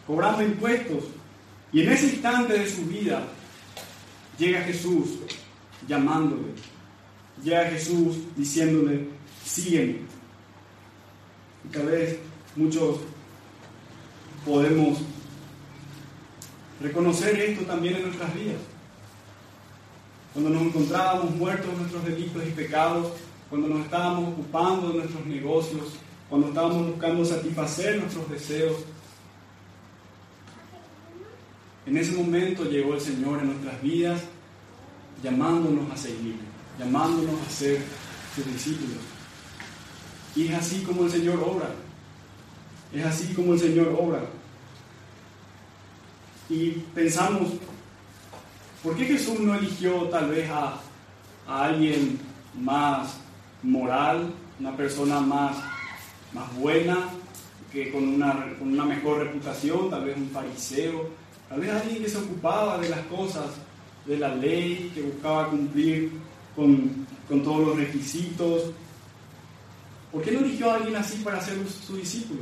cobrando 0.07 0.43
impuestos. 0.43 1.05
Y 1.73 1.83
en 1.83 1.93
ese 1.93 2.07
instante 2.07 2.59
de 2.59 2.69
su 2.69 2.87
vida 2.87 3.23
llega 4.39 4.63
Jesús 4.63 5.19
llamándole, 5.87 6.55
llega 7.43 7.71
Jesús 7.71 8.17
diciéndole, 8.37 9.09
sígueme. 9.45 10.01
Y 11.65 11.69
tal 11.73 11.87
vez 11.87 12.19
muchos 12.57 12.99
podemos 14.45 14.99
reconocer 16.81 17.39
esto 17.39 17.65
también 17.65 17.97
en 17.97 18.03
nuestras 18.03 18.35
vidas. 18.35 18.61
Cuando 20.33 20.51
nos 20.51 20.63
encontrábamos 20.63 21.35
muertos 21.35 21.69
en 21.71 21.79
nuestros 21.79 22.05
delitos 22.05 22.43
y 22.47 22.51
pecados, 22.51 23.13
cuando 23.51 23.69
nos 23.69 23.85
estábamos 23.85 24.33
ocupando 24.33 24.89
de 24.89 24.99
nuestros 24.99 25.27
negocios, 25.27 25.95
cuando 26.29 26.49
estábamos 26.49 26.87
buscando 26.89 27.25
satisfacer 27.25 27.99
nuestros 27.99 28.31
deseos. 28.31 28.77
En 31.87 31.97
ese 31.97 32.13
momento 32.13 32.65
llegó 32.65 32.95
el 32.95 33.01
Señor 33.01 33.41
en 33.41 33.47
nuestras 33.47 33.81
vidas 33.81 34.21
llamándonos 35.23 35.91
a 35.91 35.97
seguir, 35.97 36.37
llamándonos 36.79 37.35
a 37.41 37.51
ser 37.51 37.81
sus 38.35 38.47
discípulos. 38.47 38.99
Y 40.37 40.49
es 40.49 40.55
así 40.55 40.83
como 40.83 41.05
el 41.05 41.11
Señor 41.11 41.43
obra. 41.43 41.71
Es 42.93 43.05
así 43.05 43.33
como 43.35 43.55
el 43.55 43.59
Señor 43.59 43.97
obra. 43.99 44.21
Y 46.51 46.71
pensamos, 46.95 47.49
¿por 48.83 48.97
qué 48.97 49.05
Jesús 49.07 49.41
no 49.41 49.55
eligió 49.55 50.05
tal 50.05 50.31
vez 50.31 50.49
a, 50.51 50.81
a 51.47 51.65
alguien 51.65 52.19
más 52.55 53.17
moral, 53.63 54.33
una 54.61 54.77
persona 54.77 55.21
más 55.21 55.57
más 56.33 56.55
buena, 56.57 57.11
que 57.73 57.91
con 57.91 58.07
una, 58.09 58.57
con 58.59 58.73
una 58.73 58.85
mejor 58.85 59.19
reputación, 59.19 59.91
tal 59.91 60.05
vez 60.05 60.17
un 60.17 60.31
fariseo, 60.31 61.09
tal 61.49 61.61
vez 61.61 61.71
alguien 61.71 62.03
que 62.03 62.09
se 62.09 62.19
ocupaba 62.19 62.79
de 62.79 62.89
las 62.89 63.01
cosas 63.07 63.47
de 64.07 64.19
la 64.19 64.35
ley, 64.35 64.91
que 64.95 65.03
buscaba 65.03 65.51
cumplir 65.51 66.11
con, 66.57 67.07
con 67.29 67.43
todos 67.43 67.69
los 67.69 67.77
requisitos. 67.77 68.71
¿Por 70.11 70.23
qué 70.23 70.33
no 70.33 70.41
eligió 70.41 70.71
a 70.71 70.77
alguien 70.77 70.97
así 70.97 71.19
para 71.19 71.41
ser 71.41 71.59
su 71.69 71.97
discípulo? 71.97 72.41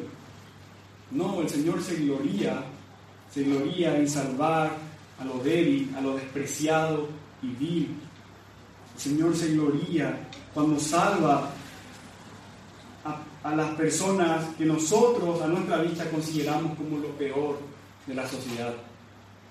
No, 1.11 1.41
el 1.41 1.49
Señor 1.49 1.83
se 1.83 1.97
gloría, 1.97 2.63
se 3.33 3.43
gloría 3.43 3.97
en 3.97 4.09
salvar 4.09 4.71
a 5.19 5.25
lo 5.25 5.39
débil, 5.39 5.93
a 5.97 6.01
lo 6.01 6.15
despreciado 6.15 7.09
y 7.43 7.49
vil. 7.49 7.97
El 8.95 9.01
Señor 9.01 9.37
se 9.37 9.49
gloría 9.53 10.29
cuando 10.55 10.79
salva 10.79 11.51
a 13.47 13.55
las 13.55 13.71
personas 13.77 14.45
que 14.59 14.65
nosotros 14.65 15.41
a 15.41 15.47
nuestra 15.47 15.79
vista 15.79 16.11
consideramos 16.11 16.77
como 16.77 16.99
lo 16.99 17.11
peor 17.11 17.61
de 18.05 18.15
la 18.15 18.27
sociedad. 18.29 18.75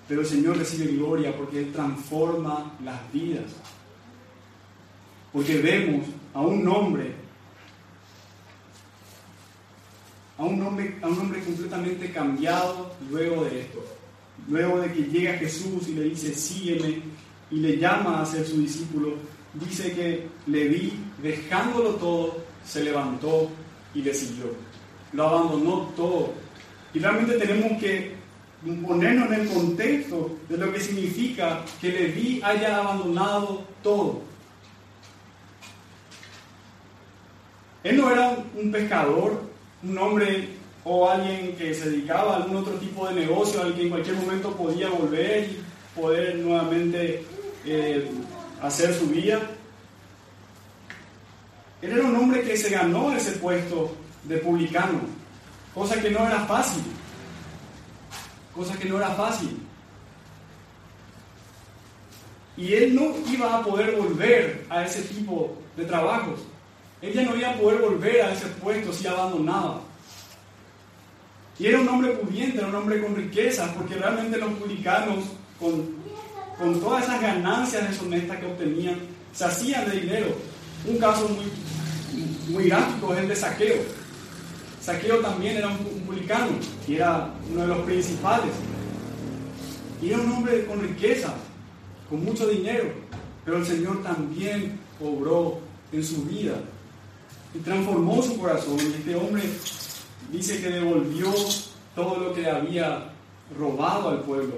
Pero 0.05 0.19
el 0.19 0.27
Señor 0.27 0.57
recibe 0.57 0.97
gloria 0.97 1.35
porque 1.35 1.59
Él 1.59 1.71
transforma 1.71 2.73
las 2.83 2.99
vidas. 3.13 3.45
Porque 5.31 5.61
vemos 5.61 6.07
a 6.33 6.41
un 6.41 6.67
hombre, 6.67 7.13
a 10.37 10.43
un 10.43 10.61
hombre, 10.61 10.97
a 11.01 11.07
un 11.07 11.17
hombre 11.17 11.41
completamente 11.41 12.11
cambiado 12.11 12.91
luego 13.09 13.45
de 13.45 13.61
esto. 13.61 13.81
Luego 14.49 14.81
de 14.81 14.91
que 14.91 15.03
llega 15.03 15.37
Jesús 15.37 15.87
y 15.87 15.93
le 15.93 16.03
dice, 16.03 16.33
sígueme, 16.35 17.01
y 17.49 17.59
le 17.61 17.77
llama 17.77 18.21
a 18.21 18.25
ser 18.25 18.45
su 18.45 18.59
discípulo, 18.59 19.13
dice 19.53 19.93
que 19.93 20.27
le 20.47 20.67
vi, 20.67 20.99
dejándolo 21.23 21.91
todo, 21.91 22.43
se 22.65 22.83
levantó 22.83 23.49
y 23.95 24.01
le 24.01 24.13
siguió. 24.13 24.53
Lo 25.13 25.27
abandonó 25.27 25.91
todo. 25.95 26.33
Y 26.93 26.99
realmente 26.99 27.37
tenemos 27.37 27.81
que 27.81 28.13
ponernos 28.85 29.31
en 29.31 29.41
el 29.41 29.47
contexto 29.47 30.37
de 30.49 30.57
lo 30.57 30.71
que 30.71 30.79
significa 30.79 31.61
que 31.81 31.89
Leví 31.89 32.41
haya 32.43 32.77
abandonado 32.77 33.63
todo. 33.81 34.21
Él 37.83 37.97
no 37.97 38.11
era 38.11 38.37
un 38.55 38.71
pescador, 38.71 39.41
un 39.83 39.97
hombre 39.97 40.49
o 40.83 41.09
alguien 41.09 41.55
que 41.55 41.73
se 41.73 41.89
dedicaba 41.89 42.33
a 42.33 42.35
algún 42.37 42.57
otro 42.57 42.73
tipo 42.73 43.07
de 43.07 43.15
negocio 43.15 43.61
al 43.61 43.75
que 43.75 43.83
en 43.83 43.89
cualquier 43.89 44.15
momento 44.15 44.51
podía 44.55 44.89
volver 44.89 45.43
y 45.43 45.99
poder 45.99 46.35
nuevamente 46.37 47.23
eh, 47.65 48.09
hacer 48.61 48.93
su 48.93 49.07
vida. 49.07 49.39
Él 51.82 51.91
era 51.91 52.03
un 52.03 52.15
hombre 52.15 52.41
que 52.41 52.58
se 52.58 52.70
ganó 52.70 53.15
ese 53.15 53.34
puesto 53.34 53.96
de 54.24 54.38
publicano, 54.38 55.01
cosa 55.74 56.01
que 56.01 56.10
no 56.10 56.25
era 56.25 56.39
fácil, 56.46 56.84
cosa 58.53 58.77
que 58.77 58.89
no 58.89 58.98
era 58.98 59.10
fácil. 59.10 59.60
Y 62.58 62.74
él 62.74 62.96
no 62.96 63.13
iba 63.29 63.58
a 63.58 63.63
poder 63.63 63.96
volver 63.96 64.65
a 64.70 64.86
ese 64.86 65.01
tipo 65.01 65.58
de 65.75 65.86
trabajos. 65.86 66.39
Él 67.01 67.13
ya 67.13 67.24
no 67.24 67.36
iba 67.36 67.50
a 67.50 67.58
poder 67.58 67.82
volver 67.82 68.22
a 68.22 68.32
ese 68.32 68.48
puesto 68.48 68.94
si 68.94 69.05
abandonaba. 69.05 69.82
Y 71.60 71.67
era 71.67 71.79
un 71.79 71.88
hombre 71.88 72.12
pudiente, 72.13 72.58
era 72.58 72.67
un 72.67 72.75
hombre 72.75 73.01
con 73.01 73.15
riqueza, 73.15 73.74
porque 73.74 73.96
realmente 73.96 74.38
los 74.38 74.53
publicanos, 74.53 75.25
con, 75.60 75.86
con 76.58 76.79
todas 76.79 77.03
esas 77.03 77.22
ganancias 77.22 77.89
deshonestas 77.89 78.38
que 78.39 78.46
obtenían, 78.46 79.00
se 79.34 79.46
hacían 79.46 79.89
de 79.89 80.00
dinero. 80.00 80.54
Un 80.87 80.97
caso 80.97 81.27
muy, 81.29 81.45
muy 82.53 82.69
gráfico 82.69 83.13
es 83.13 83.19
el 83.21 83.27
de 83.27 83.35
saqueo. 83.35 83.81
Saqueo 84.81 85.19
también 85.19 85.57
era 85.57 85.69
un, 85.69 85.77
publicano 85.77 86.51
y 86.87 86.95
era 86.95 87.33
uno 87.51 87.61
de 87.61 87.67
los 87.67 87.79
principales. 87.79 88.51
Y 89.99 90.09
era 90.09 90.19
un 90.19 90.31
hombre 90.31 90.65
con 90.65 90.79
riqueza, 90.79 91.33
con 92.07 92.23
mucho 92.23 92.47
dinero, 92.47 92.91
pero 93.43 93.57
el 93.57 93.65
Señor 93.65 94.03
también 94.03 94.79
obró 95.01 95.59
en 95.91 96.03
su 96.03 96.23
vida 96.25 96.59
y 97.55 97.59
transformó 97.59 98.21
su 98.21 98.37
corazón. 98.37 98.77
Y 98.79 98.93
este 98.99 99.15
hombre 99.15 99.43
dice 100.31 100.61
que 100.61 100.69
devolvió 100.69 101.33
todo 101.95 102.19
lo 102.19 102.33
que 102.33 102.47
había 102.47 103.09
robado 103.57 104.09
al 104.09 104.21
pueblo. 104.21 104.53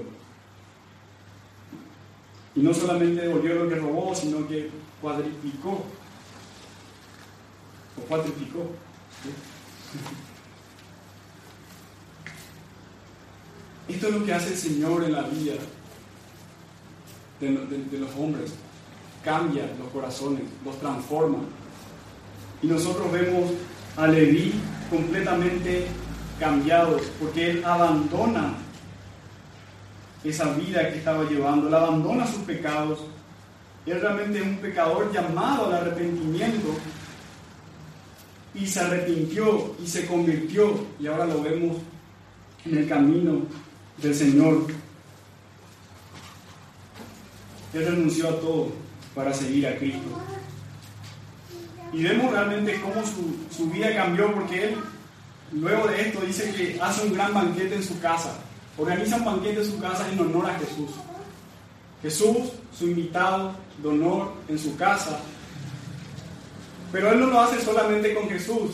Y 2.53 2.59
no 2.59 2.73
solamente 2.73 3.21
devolvió 3.21 3.55
lo 3.55 3.69
que 3.69 3.75
robó, 3.75 4.13
sino 4.13 4.45
que 4.45 4.69
cuadriplicó 5.01 5.85
o 7.97 8.01
cuatriplicó. 8.01 8.71
Esto 13.87 14.07
es 14.07 14.13
lo 14.13 14.25
que 14.25 14.33
hace 14.33 14.49
el 14.49 14.57
Señor 14.57 15.03
en 15.03 15.13
la 15.13 15.23
vida 15.23 15.53
de, 17.39 17.99
los 17.99 18.15
hombres. 18.15 18.53
Cambia 19.23 19.69
los 19.79 19.89
corazones, 19.89 20.43
los 20.65 20.79
transforma. 20.79 21.39
Y 22.61 22.67
nosotros 22.67 23.11
vemos 23.11 23.51
a 23.95 24.07
Leví 24.07 24.53
completamente 24.89 25.87
cambiados, 26.39 27.01
porque 27.19 27.51
él 27.51 27.63
abandona 27.65 28.53
esa 30.23 30.53
vida 30.53 30.91
que 30.91 30.97
estaba 30.97 31.23
llevando, 31.23 31.67
él 31.67 31.73
abandona 31.73 32.27
sus 32.27 32.43
pecados. 32.43 32.99
Él 33.85 34.01
realmente 34.01 34.39
es 34.39 34.45
un 34.45 34.57
pecador 34.57 35.11
llamado 35.13 35.67
al 35.67 35.75
arrepentimiento 35.75 36.75
y 38.59 38.65
se 38.65 38.79
arrepintió 38.79 39.75
y 39.83 39.87
se 39.87 40.05
convirtió 40.05 40.85
y 40.99 41.07
ahora 41.07 41.25
lo 41.25 41.41
vemos 41.41 41.77
en 42.65 42.77
el 42.77 42.87
camino 42.87 43.41
del 44.01 44.15
Señor. 44.15 44.67
Él 47.73 47.85
renunció 47.85 48.29
a 48.29 48.39
todo 48.39 48.71
para 49.13 49.33
seguir 49.33 49.67
a 49.67 49.77
Cristo. 49.77 50.09
Y 51.93 52.03
vemos 52.03 52.31
realmente 52.31 52.81
cómo 52.81 53.05
su, 53.05 53.55
su 53.55 53.69
vida 53.69 53.93
cambió 53.95 54.33
porque 54.33 54.69
él, 54.69 54.75
luego 55.53 55.87
de 55.87 56.01
esto, 56.01 56.21
dice 56.21 56.53
que 56.53 56.79
hace 56.81 57.07
un 57.07 57.13
gran 57.13 57.33
banquete 57.33 57.75
en 57.75 57.83
su 57.83 57.99
casa. 57.99 58.37
Organiza 58.77 59.17
un 59.17 59.25
banquete 59.25 59.59
en 59.61 59.65
su 59.65 59.79
casa 59.79 60.07
en 60.11 60.19
honor 60.19 60.49
a 60.49 60.59
Jesús. 60.59 60.89
Jesús, 62.01 62.37
su 62.77 62.87
invitado 62.87 63.53
de 63.81 63.87
honor 63.87 64.33
en 64.47 64.59
su 64.59 64.75
casa. 64.75 65.19
Pero 66.91 67.11
él 67.11 67.19
no 67.19 67.27
lo 67.27 67.39
hace 67.39 67.61
solamente 67.61 68.13
con 68.13 68.29
Jesús. 68.29 68.71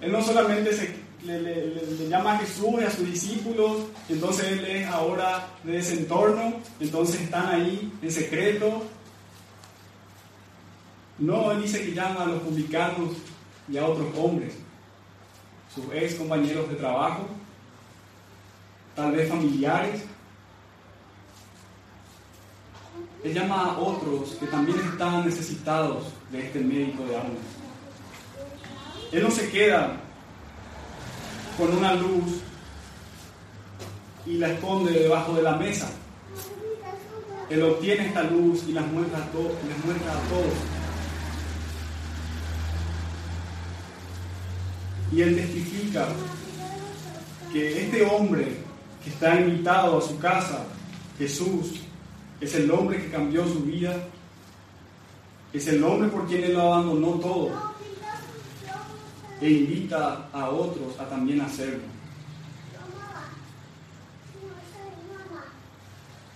Él 0.00 0.12
no 0.12 0.22
solamente 0.22 0.72
se, 0.72 0.94
le, 1.24 2.08
llama 2.08 2.32
a 2.32 2.38
Jesús 2.38 2.80
y 2.80 2.84
a 2.84 2.90
sus 2.90 3.06
discípulos, 3.06 3.82
entonces 4.08 4.46
él 4.46 4.64
es 4.64 4.86
ahora 4.88 5.46
de 5.62 5.78
ese 5.78 5.94
entorno, 5.94 6.54
entonces 6.80 7.20
están 7.20 7.46
ahí 7.46 7.92
en 8.00 8.10
secreto. 8.10 8.82
No, 11.18 11.52
él 11.52 11.62
dice 11.62 11.84
que 11.84 11.92
llama 11.92 12.22
a 12.22 12.26
los 12.26 12.42
publicanos 12.42 13.10
y 13.68 13.76
a 13.76 13.84
otros 13.84 14.08
hombres, 14.16 14.54
sus 15.74 15.84
ex 15.92 16.14
compañeros 16.14 16.68
de 16.70 16.76
trabajo, 16.76 17.26
tal 18.96 19.12
vez 19.12 19.28
familiares. 19.28 20.02
Él 23.22 23.34
llama 23.34 23.72
a 23.72 23.78
otros 23.78 24.30
que 24.40 24.46
también 24.46 24.78
están 24.80 25.26
necesitados 25.26 26.04
de 26.32 26.46
este 26.46 26.60
médico 26.60 27.04
de 27.04 27.16
almas. 27.16 27.38
Él 29.12 29.22
no 29.22 29.30
se 29.30 29.50
queda 29.50 29.96
con 31.58 31.76
una 31.76 31.94
luz 31.94 32.40
y 34.24 34.38
la 34.38 34.52
esconde 34.52 34.92
debajo 34.92 35.34
de 35.34 35.42
la 35.42 35.56
mesa. 35.56 35.90
Él 37.50 37.62
obtiene 37.62 38.06
esta 38.06 38.22
luz 38.22 38.64
y 38.68 38.72
las 38.72 38.86
muestra 38.86 39.18
muestra 39.84 40.12
a 40.12 40.28
todos. 40.28 40.54
Y 45.12 45.22
él 45.22 45.34
testifica 45.34 46.06
que 47.52 47.82
este 47.84 48.06
hombre 48.06 48.56
que 49.02 49.10
está 49.10 49.40
invitado 49.40 49.98
a 49.98 50.00
su 50.00 50.18
casa, 50.18 50.64
Jesús, 51.18 51.80
es 52.40 52.54
el 52.54 52.70
hombre 52.70 53.02
que 53.02 53.10
cambió 53.10 53.46
su 53.46 53.60
vida, 53.60 53.94
es 55.52 55.66
el 55.68 55.82
hombre 55.84 56.08
por 56.08 56.26
quien 56.26 56.44
él 56.44 56.54
lo 56.54 56.62
abandonó 56.62 57.12
todo 57.18 57.50
e 59.40 59.50
invita 59.50 60.28
a 60.32 60.50
otros 60.50 60.98
a 60.98 61.04
también 61.08 61.40
hacerlo. 61.40 61.80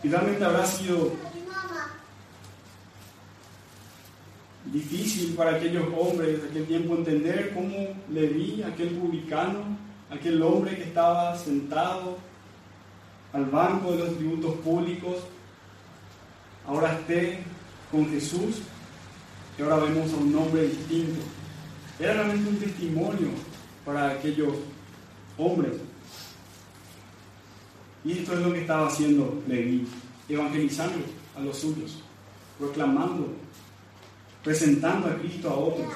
Y 0.03 0.09
realmente 0.09 0.45
habrá 0.45 0.67
sido 0.67 1.12
difícil 4.67 5.35
para 5.35 5.57
aquellos 5.57 5.87
hombres 5.97 6.43
de 6.43 6.49
aquel 6.49 6.67
tiempo 6.67 6.95
entender 6.95 7.53
cómo 7.55 7.95
le 8.11 8.27
vi 8.27 8.62
aquel 8.62 8.90
publicano, 8.90 9.61
aquel 10.11 10.43
hombre 10.43 10.77
que 10.77 10.85
estaba 10.85 11.37
sentado 11.38 12.19
al 13.33 13.47
banco 13.47 13.93
de 13.93 13.99
los 13.99 14.17
tributos 14.17 14.55
públicos, 14.57 15.17
ahora 16.66 16.98
esté 16.98 17.40
con 17.90 18.09
Jesús 18.11 18.62
y 19.59 19.62
ahora 19.62 19.77
vemos 19.77 20.12
a 20.12 20.16
un 20.16 20.35
hombre 20.37 20.68
distinto. 20.68 21.20
Era 21.98 22.14
realmente 22.14 22.50
un 22.50 22.57
testimonio 22.57 23.29
para 23.85 24.11
aquellos 24.11 24.55
hombres. 25.38 25.74
Y 28.05 28.18
esto 28.18 28.35
es 28.35 28.40
lo 28.40 28.53
que 28.53 28.61
estaba 28.62 28.88
haciendo 28.88 29.42
Leví, 29.46 29.87
evangelizando 30.29 30.98
a 31.37 31.40
los 31.40 31.59
suyos, 31.59 32.03
proclamando, 32.59 33.33
presentando 34.42 35.09
a 35.09 35.16
Cristo 35.16 35.48
a 35.50 35.55
otros. 35.55 35.92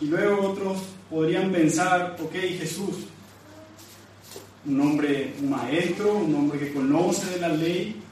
Y 0.00 0.06
luego 0.06 0.50
otros 0.50 0.78
podrían 1.10 1.50
pensar, 1.50 2.16
ok, 2.20 2.32
Jesús, 2.32 3.06
un 4.66 4.80
hombre, 4.80 5.34
un 5.40 5.50
maestro, 5.50 6.14
un 6.14 6.34
hombre 6.34 6.58
que 6.58 6.72
conoce 6.72 7.30
de 7.30 7.40
la 7.40 7.48
ley, 7.48 8.02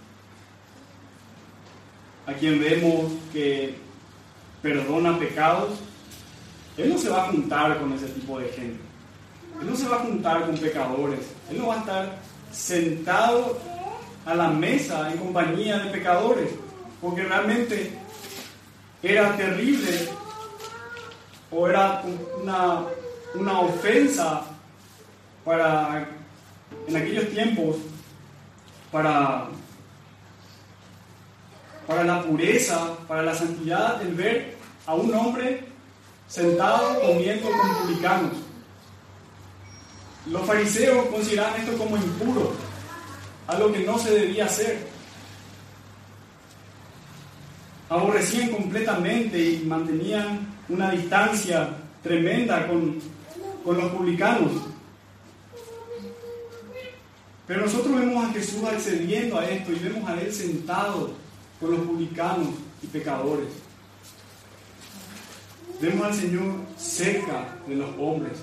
a 2.26 2.32
quien 2.34 2.60
vemos 2.60 3.12
que 3.32 3.74
perdona 4.62 5.18
pecados, 5.18 5.78
Él 6.76 6.90
no 6.90 6.98
se 6.98 7.08
va 7.08 7.24
a 7.24 7.28
juntar 7.28 7.78
con 7.78 7.92
ese 7.92 8.06
tipo 8.06 8.38
de 8.38 8.48
gente. 8.48 8.80
Él 9.60 9.70
no 9.70 9.76
se 9.76 9.88
va 9.88 9.96
a 9.96 10.00
juntar 10.00 10.46
con 10.46 10.56
pecadores. 10.56 11.20
Él 11.50 11.58
no 11.58 11.68
va 11.68 11.76
a 11.76 11.78
estar 11.80 12.18
sentado 12.50 13.58
a 14.24 14.34
la 14.34 14.48
mesa 14.48 15.12
en 15.12 15.18
compañía 15.18 15.78
de 15.78 15.90
pecadores, 15.90 16.50
porque 17.00 17.22
realmente 17.22 17.92
era 19.02 19.36
terrible 19.36 20.08
o 21.50 21.68
era 21.68 22.02
una, 22.40 22.84
una 23.34 23.60
ofensa 23.60 24.42
para 25.44 26.08
en 26.86 26.96
aquellos 26.96 27.30
tiempos 27.30 27.76
para 28.90 29.48
para 31.86 32.04
la 32.04 32.22
pureza, 32.22 32.96
para 33.06 33.22
la 33.22 33.34
santidad, 33.34 34.00
el 34.02 34.14
ver 34.14 34.56
a 34.86 34.94
un 34.94 35.14
hombre 35.14 35.64
sentado 36.28 37.00
comiendo 37.00 37.48
con 37.50 37.74
publicanos. 37.82 38.32
Los 40.26 40.42
fariseos 40.46 41.06
consideraban 41.06 41.60
esto 41.60 41.76
como 41.76 41.96
impuro, 41.96 42.52
algo 43.46 43.72
que 43.72 43.80
no 43.80 43.98
se 43.98 44.10
debía 44.10 44.46
hacer. 44.46 44.86
Aborrecían 47.90 48.48
completamente 48.48 49.38
y 49.38 49.64
mantenían 49.66 50.54
una 50.70 50.90
distancia 50.90 51.68
tremenda 52.02 52.66
con, 52.66 52.98
con 53.62 53.76
los 53.76 53.92
publicanos. 53.92 54.52
Pero 57.46 57.60
nosotros 57.62 57.98
vemos 57.98 58.24
a 58.24 58.32
Jesús 58.32 58.64
accediendo 58.64 59.38
a 59.38 59.48
esto 59.48 59.72
y 59.72 59.78
vemos 59.78 60.08
a 60.08 60.20
Él 60.20 60.32
sentado 60.32 61.12
con 61.60 61.70
los 61.72 61.80
publicanos 61.80 62.48
y 62.82 62.86
pecadores. 62.86 63.48
Vemos 65.80 66.06
al 66.06 66.14
Señor 66.14 66.54
cerca 66.78 67.58
de 67.66 67.76
los 67.76 67.90
hombres. 67.98 68.38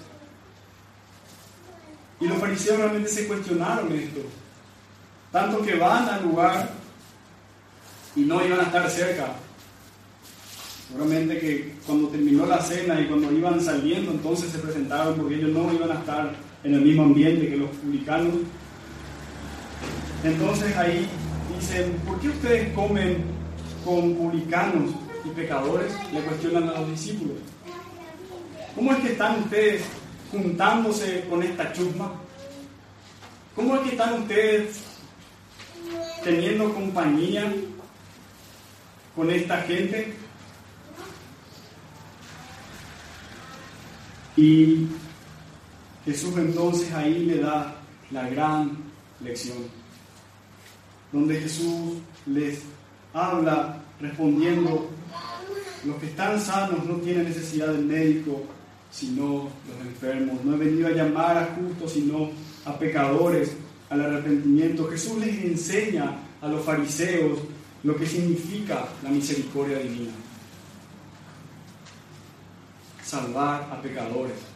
Y 2.20 2.28
los 2.28 2.38
fariseos 2.38 2.78
realmente 2.78 3.10
se 3.10 3.28
cuestionaron 3.28 3.92
esto. 3.94 4.22
Tanto 5.32 5.62
que 5.64 5.76
van 5.76 6.08
al 6.08 6.24
lugar 6.24 6.70
y 8.16 8.22
no 8.22 8.46
iban 8.46 8.60
a 8.60 8.64
estar 8.64 8.88
cerca. 8.90 9.34
Seguramente 10.88 11.40
que 11.40 11.76
cuando 11.88 12.10
terminó 12.10 12.46
la 12.46 12.62
cena 12.62 13.00
y 13.00 13.08
cuando 13.08 13.32
iban 13.32 13.62
saliendo, 13.62 14.12
entonces 14.12 14.52
se 14.52 14.60
presentaron 14.60 15.16
porque 15.16 15.36
ellos 15.36 15.52
no 15.52 15.74
iban 15.74 15.90
a 15.90 16.00
estar 16.00 16.36
en 16.64 16.74
el 16.74 16.82
mismo 16.82 17.04
ambiente 17.04 17.50
que 17.50 17.58
los 17.58 17.70
publicanos. 17.70 18.36
Entonces 20.24 20.76
ahí 20.78 21.08
dicen, 21.56 21.94
¿por 22.06 22.20
qué 22.20 22.30
ustedes 22.30 22.74
comen 22.74 23.24
con 23.84 24.16
publicanos 24.16 24.92
y 25.26 25.30
pecadores? 25.30 25.92
Le 26.14 26.22
cuestionan 26.22 26.70
a 26.70 26.80
los 26.80 26.92
discípulos. 26.92 27.38
¿Cómo 28.76 28.92
es 28.94 29.00
que 29.00 29.12
están 29.14 29.40
ustedes 29.42 29.84
juntándose 30.32 31.26
con 31.30 31.44
esta 31.44 31.74
chusma? 31.74 32.14
¿Cómo 33.56 33.76
es 33.76 33.82
que 33.82 33.90
están 33.90 34.22
ustedes 34.22 34.82
teniendo 36.24 36.74
compañía 36.74 37.52
con 39.16 39.30
esta 39.30 39.58
gente? 39.64 40.14
Y 44.38 44.88
Jesús 46.06 46.36
entonces 46.38 46.94
ahí 46.94 47.26
le 47.26 47.40
da 47.40 47.76
la 48.12 48.30
gran 48.30 48.78
lección, 49.20 49.58
donde 51.12 51.40
Jesús 51.40 51.98
les 52.26 52.62
habla 53.14 53.82
respondiendo, 54.00 54.90
los 55.84 55.96
que 55.98 56.08
están 56.08 56.40
sanos 56.40 56.86
no 56.86 56.96
tienen 56.96 57.26
necesidad 57.26 57.68
del 57.68 57.86
médico, 57.86 58.44
sino 58.92 59.50
los 59.68 59.88
enfermos. 59.88 60.44
No 60.44 60.56
he 60.56 60.58
venido 60.58 60.88
a 60.88 60.92
llamar 60.92 61.38
a 61.38 61.56
justos, 61.56 61.94
sino 61.94 62.30
a 62.66 62.78
pecadores 62.78 63.54
al 63.90 64.02
arrepentimiento. 64.02 64.88
Jesús 64.88 65.18
les 65.18 65.44
enseña 65.44 66.18
a 66.42 66.48
los 66.48 66.64
fariseos 66.64 67.40
lo 67.84 67.96
que 67.96 68.06
significa 68.06 68.88
la 69.04 69.10
misericordia 69.10 69.80
divina. 69.80 70.12
Salvar 73.04 73.70
a 73.72 73.82
pecadores. 73.82 74.51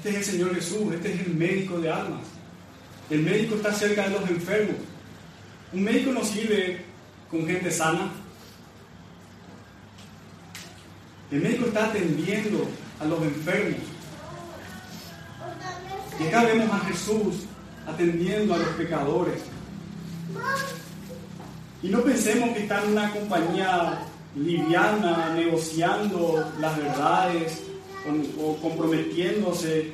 Este 0.00 0.08
es 0.08 0.16
el 0.16 0.24
Señor 0.24 0.54
Jesús, 0.54 0.94
este 0.94 1.12
es 1.12 1.20
el 1.26 1.34
médico 1.34 1.78
de 1.78 1.90
almas. 1.90 2.22
El 3.10 3.20
médico 3.20 3.56
está 3.56 3.70
cerca 3.70 4.08
de 4.08 4.18
los 4.18 4.30
enfermos. 4.30 4.76
Un 5.74 5.84
médico 5.84 6.10
no 6.10 6.24
sirve 6.24 6.82
con 7.30 7.46
gente 7.46 7.70
sana. 7.70 8.10
El 11.30 11.42
médico 11.42 11.66
está 11.66 11.84
atendiendo 11.84 12.66
a 12.98 13.04
los 13.04 13.22
enfermos. 13.24 13.80
Y 16.18 16.28
acá 16.28 16.44
vemos 16.44 16.70
a 16.72 16.78
Jesús 16.86 17.34
atendiendo 17.86 18.54
a 18.54 18.56
los 18.56 18.68
pecadores. 18.68 19.42
Y 21.82 21.88
no 21.90 22.00
pensemos 22.00 22.56
que 22.56 22.62
está 22.62 22.82
en 22.84 22.92
una 22.92 23.12
compañía 23.12 23.98
liviana, 24.34 25.34
negociando 25.34 26.50
las 26.58 26.74
verdades 26.78 27.69
o 28.38 28.56
comprometiéndose 28.56 29.92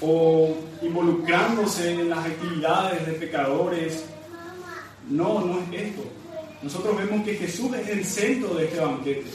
o 0.00 0.56
involucrándose 0.82 1.92
en 1.92 2.10
las 2.10 2.26
actividades 2.26 3.06
de 3.06 3.12
pecadores. 3.14 4.04
No, 5.08 5.44
no 5.44 5.60
es 5.60 5.82
esto. 5.82 6.02
Nosotros 6.62 6.96
vemos 6.96 7.24
que 7.24 7.34
Jesús 7.34 7.74
es 7.74 7.88
el 7.88 8.04
centro 8.04 8.54
de 8.54 8.66
este 8.66 8.80
banquete. 8.80 9.30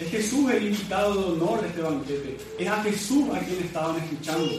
Es 0.00 0.10
Jesús 0.10 0.50
el 0.50 0.66
invitado 0.66 1.14
de 1.14 1.32
honor 1.32 1.62
de 1.62 1.68
este 1.68 1.82
banquete. 1.82 2.38
Es 2.58 2.68
a 2.68 2.82
Jesús 2.82 3.24
a 3.34 3.38
quien 3.40 3.60
estaban 3.60 3.96
escuchando. 3.96 4.50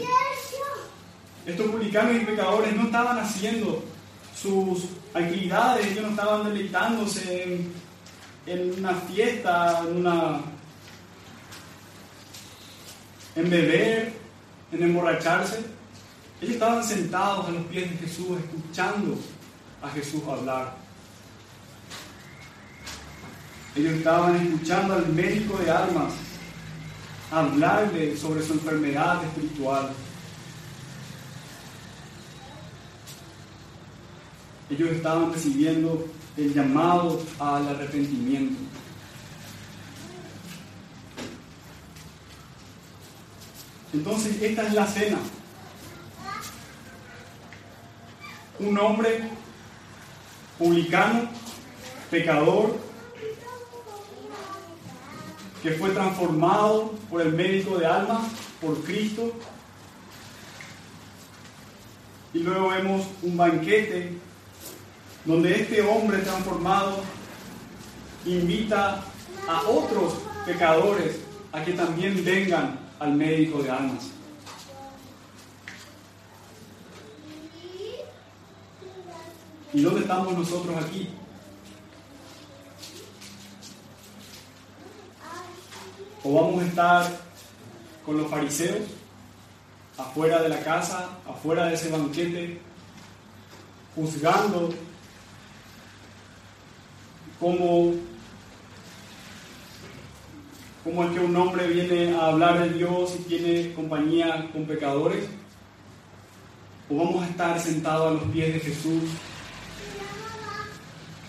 Estos 1.46 1.66
publicanos 1.66 2.16
y 2.16 2.24
pecadores 2.24 2.74
no 2.74 2.84
estaban 2.84 3.18
haciendo 3.18 3.84
sus 4.40 4.84
actividades, 5.14 5.86
ellos 5.86 6.02
no 6.02 6.10
estaban 6.10 6.44
deleitándose 6.44 7.42
en, 7.44 7.72
en 8.46 8.78
una 8.78 8.94
fiesta, 8.94 9.82
en 9.88 9.96
una 9.96 10.40
en 13.36 13.50
beber, 13.50 14.12
en 14.72 14.82
emborracharse. 14.82 15.58
Ellos 16.40 16.54
estaban 16.54 16.82
sentados 16.82 17.46
a 17.46 17.50
los 17.50 17.64
pies 17.66 17.90
de 17.90 17.96
Jesús, 17.98 18.38
escuchando 18.38 19.18
a 19.82 19.88
Jesús 19.90 20.22
hablar. 20.28 20.74
Ellos 23.76 23.92
estaban 23.92 24.36
escuchando 24.36 24.94
al 24.94 25.08
médico 25.08 25.58
de 25.58 25.70
almas 25.70 26.12
hablarle 27.30 28.16
sobre 28.16 28.42
su 28.42 28.54
enfermedad 28.54 29.22
espiritual. 29.24 29.90
Ellos 34.70 34.90
estaban 34.90 35.32
recibiendo 35.32 36.06
el 36.36 36.54
llamado 36.54 37.22
al 37.38 37.68
arrepentimiento. 37.68 38.75
Entonces, 43.96 44.42
esta 44.42 44.66
es 44.66 44.74
la 44.74 44.86
cena. 44.86 45.16
Un 48.58 48.78
hombre 48.78 49.22
publicano, 50.58 51.30
pecador, 52.10 52.76
que 55.62 55.70
fue 55.72 55.90
transformado 55.90 56.92
por 57.08 57.22
el 57.22 57.32
médico 57.32 57.78
de 57.78 57.86
alma, 57.86 58.20
por 58.60 58.82
Cristo. 58.84 59.32
Y 62.34 62.40
luego 62.40 62.68
vemos 62.68 63.06
un 63.22 63.34
banquete 63.34 64.12
donde 65.24 65.62
este 65.62 65.80
hombre 65.80 66.18
transformado 66.18 67.02
invita 68.26 69.02
a 69.48 69.62
otros 69.62 70.18
pecadores 70.44 71.18
a 71.50 71.64
que 71.64 71.72
también 71.72 72.22
vengan 72.22 72.85
al 72.98 73.12
médico 73.14 73.62
de 73.62 73.70
almas. 73.70 74.10
¿Y 79.72 79.82
dónde 79.82 80.00
estamos 80.00 80.32
nosotros 80.32 80.74
aquí? 80.82 81.10
¿O 86.24 86.34
vamos 86.34 86.62
a 86.62 86.66
estar 86.66 87.20
con 88.04 88.16
los 88.16 88.30
fariseos, 88.30 88.88
afuera 89.98 90.42
de 90.42 90.48
la 90.48 90.62
casa, 90.62 91.10
afuera 91.28 91.66
de 91.66 91.74
ese 91.74 91.90
banquete, 91.90 92.60
juzgando 93.94 94.70
cómo 97.38 97.92
¿Cómo 100.86 101.02
es 101.02 101.10
que 101.10 101.18
un 101.18 101.34
hombre 101.34 101.66
viene 101.66 102.14
a 102.14 102.26
hablar 102.26 102.60
de 102.60 102.78
Dios 102.78 103.16
y 103.18 103.22
tiene 103.24 103.74
compañía 103.74 104.48
con 104.52 104.66
pecadores? 104.66 105.24
¿O 106.88 106.96
vamos 106.96 107.24
a 107.24 107.28
estar 107.28 107.58
sentados 107.58 108.06
a 108.06 108.22
los 108.22 108.32
pies 108.32 108.54
de 108.54 108.60
Jesús, 108.60 109.02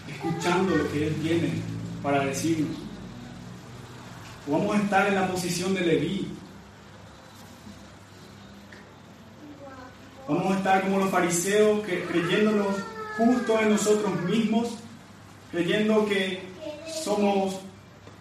escuchando 0.07 0.75
lo 0.75 0.91
que 0.91 1.07
Él 1.07 1.15
tiene 1.23 1.53
para 2.03 2.23
decirnos? 2.23 2.77
¿O 4.47 4.51
vamos 4.51 4.75
a 4.75 4.79
estar 4.79 5.07
en 5.07 5.15
la 5.15 5.27
posición 5.27 5.73
de 5.73 5.81
Leví? 5.81 6.27
Vamos 10.29 10.53
a 10.53 10.57
estar 10.59 10.83
como 10.83 10.99
los 10.99 11.09
fariseos 11.09 11.83
que 11.83 12.03
creyéndonos 12.03 12.75
justo 13.17 13.59
en 13.59 13.69
nosotros 13.69 14.21
mismos, 14.21 14.75
creyendo 15.51 16.05
que 16.05 16.43
somos 17.03 17.66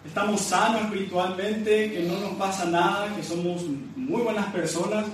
estamos 0.07 0.41
sanos 0.41 0.83
espiritualmente, 0.83 1.91
que 1.91 2.03
no 2.03 2.19
nos 2.19 2.33
pasa 2.33 2.65
nada, 2.65 3.13
que 3.15 3.23
somos 3.23 3.63
muy 3.95 4.21
buenas 4.21 4.47
personas, 4.47 5.05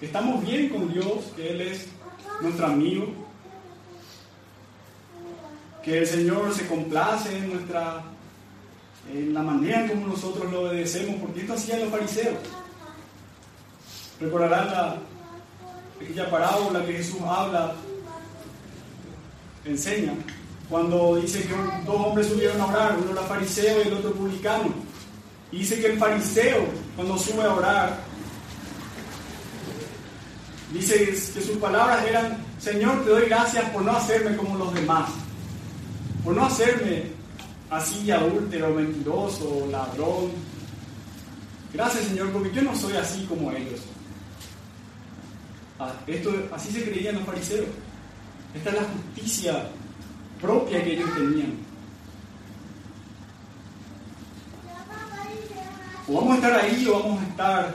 que 0.00 0.06
estamos 0.06 0.44
bien 0.44 0.70
con 0.70 0.92
Dios, 0.92 1.32
que 1.36 1.50
Él 1.50 1.60
es 1.60 1.86
nuestro 2.40 2.66
amigo, 2.66 3.06
que 5.84 5.98
el 5.98 6.06
Señor 6.06 6.52
se 6.54 6.66
complace 6.66 7.36
en 7.36 7.52
nuestra 7.52 8.02
en 9.12 9.34
la 9.34 9.42
manera 9.42 9.88
como 9.88 10.08
nosotros 10.08 10.50
lo 10.52 10.62
obedecemos, 10.62 11.16
porque 11.20 11.40
esto 11.40 11.54
hacían 11.54 11.80
los 11.80 11.90
fariseos. 11.90 12.36
Recordarán 14.20 14.70
la, 14.70 14.96
aquella 16.00 16.30
parábola 16.30 16.84
que 16.84 16.92
Jesús 16.92 17.20
habla, 17.26 17.74
enseña, 19.64 20.12
cuando 20.70 21.16
dice 21.16 21.42
que 21.42 21.54
dos 21.84 22.06
hombres 22.06 22.28
subieron 22.28 22.60
a 22.60 22.66
orar, 22.66 22.96
uno 23.02 23.12
era 23.12 23.22
fariseo 23.22 23.82
y 23.82 23.88
el 23.88 23.94
otro 23.94 24.12
publicano. 24.12 24.72
Dice 25.50 25.80
que 25.80 25.88
el 25.88 25.98
fariseo, 25.98 26.64
cuando 26.96 27.18
sube 27.18 27.42
a 27.42 27.54
orar, 27.54 28.10
Dice 30.72 31.04
que 31.04 31.16
sus 31.16 31.56
palabras 31.58 32.06
eran, 32.06 32.44
Señor, 32.60 33.02
te 33.02 33.10
doy 33.10 33.26
gracias 33.26 33.68
por 33.70 33.82
no 33.82 33.90
hacerme 33.90 34.36
como 34.36 34.56
los 34.56 34.72
demás, 34.72 35.10
por 36.24 36.34
no 36.34 36.46
hacerme 36.46 37.10
así 37.70 38.08
adúltero, 38.10 38.70
mentiroso, 38.70 39.66
ladrón. 39.68 40.30
Gracias, 41.74 42.04
Señor, 42.04 42.30
porque 42.30 42.52
yo 42.52 42.62
no 42.62 42.76
soy 42.76 42.96
así 42.96 43.24
como 43.24 43.50
ellos. 43.50 43.80
Ah, 45.80 45.92
esto, 46.06 46.32
así 46.52 46.70
se 46.70 46.84
creían 46.84 47.16
los 47.16 47.24
fariseos. 47.24 47.66
Esta 48.54 48.70
es 48.70 48.76
la 48.76 48.82
justicia 48.82 49.68
propia 50.40 50.82
que 50.82 50.94
ellos 50.94 51.14
tenían. 51.14 51.52
O 56.08 56.14
vamos 56.14 56.32
a 56.32 56.34
estar 56.36 56.52
ahí 56.60 56.86
o 56.88 56.98
vamos 56.98 57.20
a 57.22 57.26
estar 57.28 57.74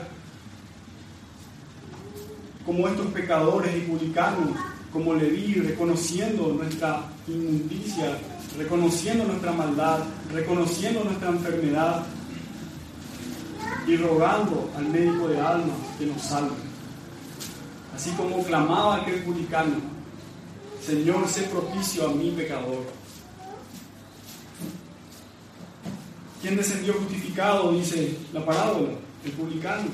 como 2.66 2.88
estos 2.88 3.06
pecadores 3.06 3.74
y 3.76 3.80
publicanos, 3.80 4.50
como 4.92 5.14
Leví, 5.14 5.54
reconociendo 5.54 6.48
nuestra 6.52 7.02
inmundicia, 7.28 8.18
reconociendo 8.58 9.24
nuestra 9.24 9.52
maldad, 9.52 10.00
reconociendo 10.32 11.04
nuestra 11.04 11.28
enfermedad 11.28 12.04
y 13.86 13.96
rogando 13.96 14.70
al 14.76 14.88
médico 14.88 15.28
de 15.28 15.40
almas 15.40 15.76
que 15.98 16.06
nos 16.06 16.20
salve. 16.20 16.56
Así 17.94 18.10
como 18.10 18.42
clamaba 18.42 18.96
aquel 18.96 19.22
publicano, 19.22 19.95
Señor, 20.86 21.28
sé 21.28 21.42
propicio 21.42 22.06
a 22.06 22.12
mi 22.12 22.30
pecador. 22.30 22.84
¿Quién 26.40 26.56
descendió 26.56 26.94
justificado? 26.94 27.72
Dice 27.72 28.16
la 28.32 28.44
parábola, 28.44 28.90
el 29.24 29.32
publicano, 29.32 29.88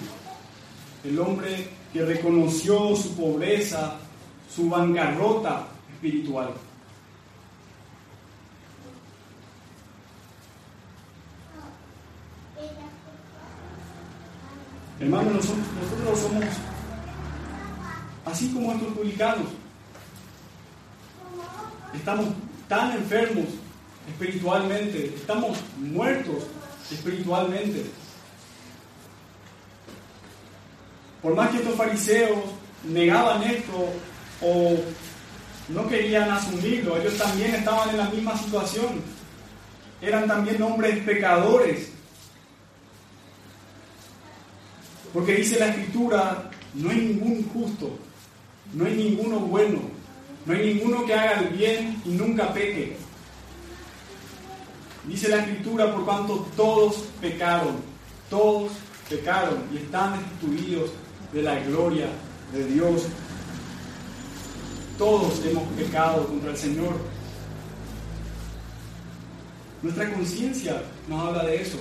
el 1.03 1.19
hombre 1.19 1.69
que 1.95 2.05
reconoció 2.05 2.95
su 2.95 3.17
pobreza, 3.17 3.97
su 4.55 4.69
bancarrota 4.69 5.67
espiritual. 5.95 6.53
Hermanos, 15.01 15.33
nosotros, 15.33 15.67
nosotros 15.83 16.19
somos 16.19 16.45
así 18.27 18.53
como 18.53 18.73
estos 18.73 18.89
publicanos. 18.93 19.62
Estamos 21.95 22.27
tan 22.69 22.93
enfermos 22.93 23.47
espiritualmente, 24.09 25.13
estamos 25.15 25.59
muertos 25.79 26.45
espiritualmente. 26.91 27.85
Por 31.21 31.35
más 31.35 31.51
que 31.51 31.59
estos 31.59 31.77
fariseos 31.77 32.39
negaban 32.85 33.43
esto 33.43 33.89
o 34.41 34.77
no 35.69 35.89
querían 35.89 36.31
asumirlo, 36.31 36.97
ellos 36.97 37.17
también 37.17 37.55
estaban 37.55 37.91
en 37.91 37.99
la 37.99 38.11
misma 38.11 38.37
situación. 38.37 39.01
Eran 40.01 40.27
también 40.27 40.61
hombres 40.63 40.99
pecadores. 41.05 41.91
Porque 45.13 45.37
dice 45.37 45.61
la 45.61 45.69
escritura, 45.69 46.51
no 46.75 46.91
hay 46.91 46.97
ningún 46.97 47.49
justo, 47.51 47.91
no 48.73 48.87
hay 48.87 48.95
ninguno 48.95 49.41
bueno, 49.41 49.92
no 50.45 50.55
hay 50.55 50.75
ninguno 50.75 51.05
que 51.05 51.15
haga 51.15 51.41
el 51.41 51.49
bien 51.51 52.03
y 52.05 52.11
nunca 52.11 52.53
peque. 52.53 52.97
Dice 55.07 55.29
la 55.29 55.39
escritura, 55.39 55.93
por 55.93 56.05
cuanto 56.05 56.47
todos 56.57 57.05
pecaron, 57.21 57.77
todos 58.31 58.73
pecaron 59.09 59.59
y 59.73 59.79
están 59.79 60.19
destituidos 60.19 60.91
de 61.33 61.43
la 61.43 61.59
gloria 61.61 62.07
de 62.53 62.67
Dios. 62.67 63.03
Todos 64.99 65.45
hemos 65.45 65.65
pecado 65.73 66.27
contra 66.27 66.51
el 66.51 66.57
Señor. 66.57 66.95
Nuestra 69.83 70.13
conciencia 70.13 70.83
nos 71.09 71.21
habla 71.21 71.45
de 71.45 71.63
eso, 71.63 71.79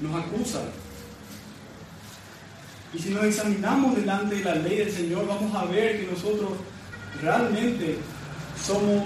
nos 0.00 0.14
acusa. 0.24 0.62
Y 2.94 2.98
si 2.98 3.10
nos 3.10 3.24
examinamos 3.24 3.96
delante 3.96 4.36
de 4.36 4.44
la 4.44 4.54
ley 4.56 4.78
del 4.78 4.92
Señor, 4.92 5.26
vamos 5.26 5.54
a 5.54 5.64
ver 5.64 6.00
que 6.00 6.12
nosotros 6.12 6.50
realmente 7.20 7.98
somos 8.64 9.02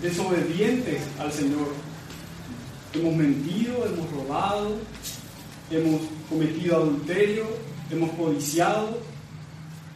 desobedientes 0.00 1.02
al 1.18 1.32
Señor. 1.32 1.68
Hemos 2.94 3.14
mentido, 3.14 3.86
hemos 3.86 4.10
robado, 4.10 4.76
hemos 5.70 6.02
cometido 6.28 6.76
adulterio, 6.76 7.44
hemos 7.90 8.10
codiciado, 8.10 8.98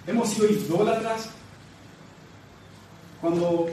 hemos 0.06 0.28
sido 0.30 0.48
idólatras, 0.50 1.28
cuando 3.20 3.66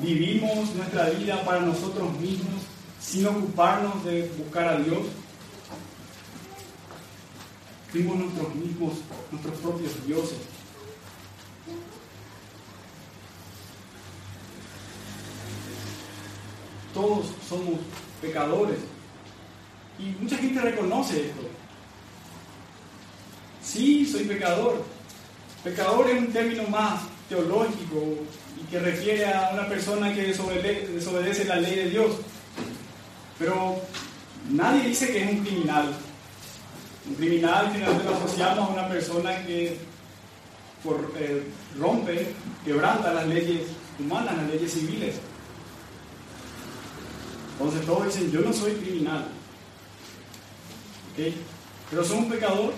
vivimos 0.00 0.74
nuestra 0.74 1.10
vida 1.10 1.42
para 1.44 1.60
nosotros 1.60 2.12
mismos 2.20 2.62
sin 3.00 3.26
ocuparnos 3.26 4.04
de 4.04 4.30
buscar 4.38 4.68
a 4.68 4.78
Dios, 4.78 5.06
fuimos 7.90 8.18
nosotros 8.18 8.54
mismos, 8.54 8.94
nuestros 9.30 9.58
propios 9.58 10.06
dioses. 10.06 10.38
Todos 16.98 17.26
somos 17.48 17.78
pecadores. 18.20 18.78
Y 20.00 20.20
mucha 20.20 20.36
gente 20.36 20.60
reconoce 20.60 21.26
esto. 21.26 21.42
Sí, 23.62 24.04
soy 24.04 24.24
pecador. 24.24 24.84
Pecador 25.62 26.10
es 26.10 26.18
un 26.18 26.32
término 26.32 26.64
más 26.64 27.02
teológico 27.28 28.16
y 28.60 28.64
que 28.68 28.80
refiere 28.80 29.26
a 29.26 29.50
una 29.52 29.68
persona 29.68 30.12
que 30.12 30.22
desobedece, 30.22 31.44
la 31.44 31.60
ley 31.60 31.76
de 31.76 31.90
Dios. 31.90 32.16
Pero 33.38 33.76
nadie 34.50 34.88
dice 34.88 35.12
que 35.12 35.22
es 35.22 35.30
un 35.30 35.44
criminal. 35.44 35.94
Un 37.08 37.14
criminal 37.14 37.70
finalmente 37.72 38.10
lo 38.10 38.16
asociamos 38.16 38.70
a 38.70 38.72
una 38.72 38.88
persona 38.88 39.46
que 39.46 39.76
eh, 41.20 41.42
rompe, 41.78 42.26
quebranta 42.64 43.14
las 43.14 43.28
leyes 43.28 43.68
humanas, 44.00 44.36
las 44.36 44.48
leyes 44.48 44.72
civiles. 44.72 45.14
Entonces 47.58 47.86
todos 47.86 48.06
dicen, 48.06 48.30
yo 48.30 48.40
no 48.40 48.52
soy 48.52 48.72
criminal. 48.72 49.26
¿Ok? 51.12 51.34
Pero 51.90 52.04
soy 52.04 52.18
un 52.18 52.30
pecador 52.30 52.72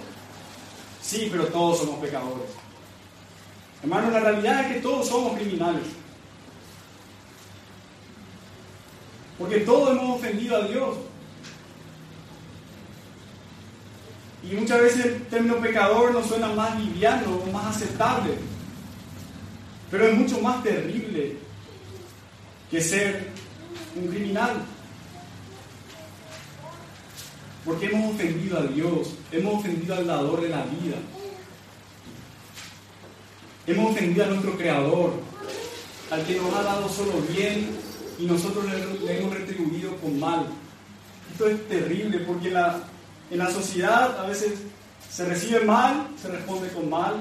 Sí, 1.03 1.29
pero 1.31 1.47
todos 1.47 1.79
somos 1.79 1.99
pecadores. 1.99 2.51
Hermano, 3.83 4.11
la 4.11 4.21
realidad 4.21 4.61
es 4.61 4.75
que 4.75 4.81
todos 4.81 5.09
somos 5.09 5.37
criminales. 5.37 5.83
Porque 9.39 9.61
todos 9.61 9.91
hemos 9.91 10.19
ofendido 10.19 10.57
a 10.57 10.67
Dios. 10.67 10.97
Y 14.43 14.55
muchas 14.55 14.81
veces 14.81 15.07
el 15.07 15.27
término 15.27 15.57
pecador 15.57 16.13
nos 16.13 16.27
suena 16.27 16.49
más 16.49 16.79
liviano, 16.79 17.41
más 17.53 17.77
aceptable. 17.77 18.35
Pero 19.91 20.07
es 20.07 20.17
mucho 20.17 20.41
más 20.41 20.63
terrible 20.63 21.37
que 22.71 22.81
ser 22.81 23.30
un 23.97 24.09
criminal. 24.09 24.63
Porque 27.65 27.87
hemos 27.87 28.15
ofendido 28.15 28.59
a 28.59 28.63
Dios, 28.63 29.15
hemos 29.33 29.55
ofendido 29.55 29.95
al 29.95 30.07
dador 30.07 30.41
de 30.41 30.49
la 30.49 30.65
vida. 30.65 30.97
Hemos 33.67 33.93
ofendido 33.93 34.25
a 34.25 34.29
nuestro 34.29 34.57
Creador, 34.57 35.13
al 36.11 36.25
que 36.25 36.37
nos 36.37 36.55
ha 36.55 36.63
dado 36.63 36.89
solo 36.89 37.13
bien 37.33 37.69
y 38.19 38.25
nosotros 38.27 38.65
le, 39.05 39.19
hemos 39.19 39.35
retribuido 39.35 39.97
con 39.97 40.19
mal. 40.19 40.47
Esto 41.33 41.49
es 41.49 41.69
terrible 41.69 42.19
porque 42.21 42.49
en 42.49 42.55
la, 42.55 42.83
en 43.31 43.39
la 43.39 43.51
sociedad 43.51 44.19
a 44.19 44.27
veces 44.27 44.55
se 45.11 45.25
recibe 45.27 45.61
mal, 45.65 46.09
se 46.21 46.29
responde 46.29 46.69
con 46.69 46.89
mal. 46.89 47.21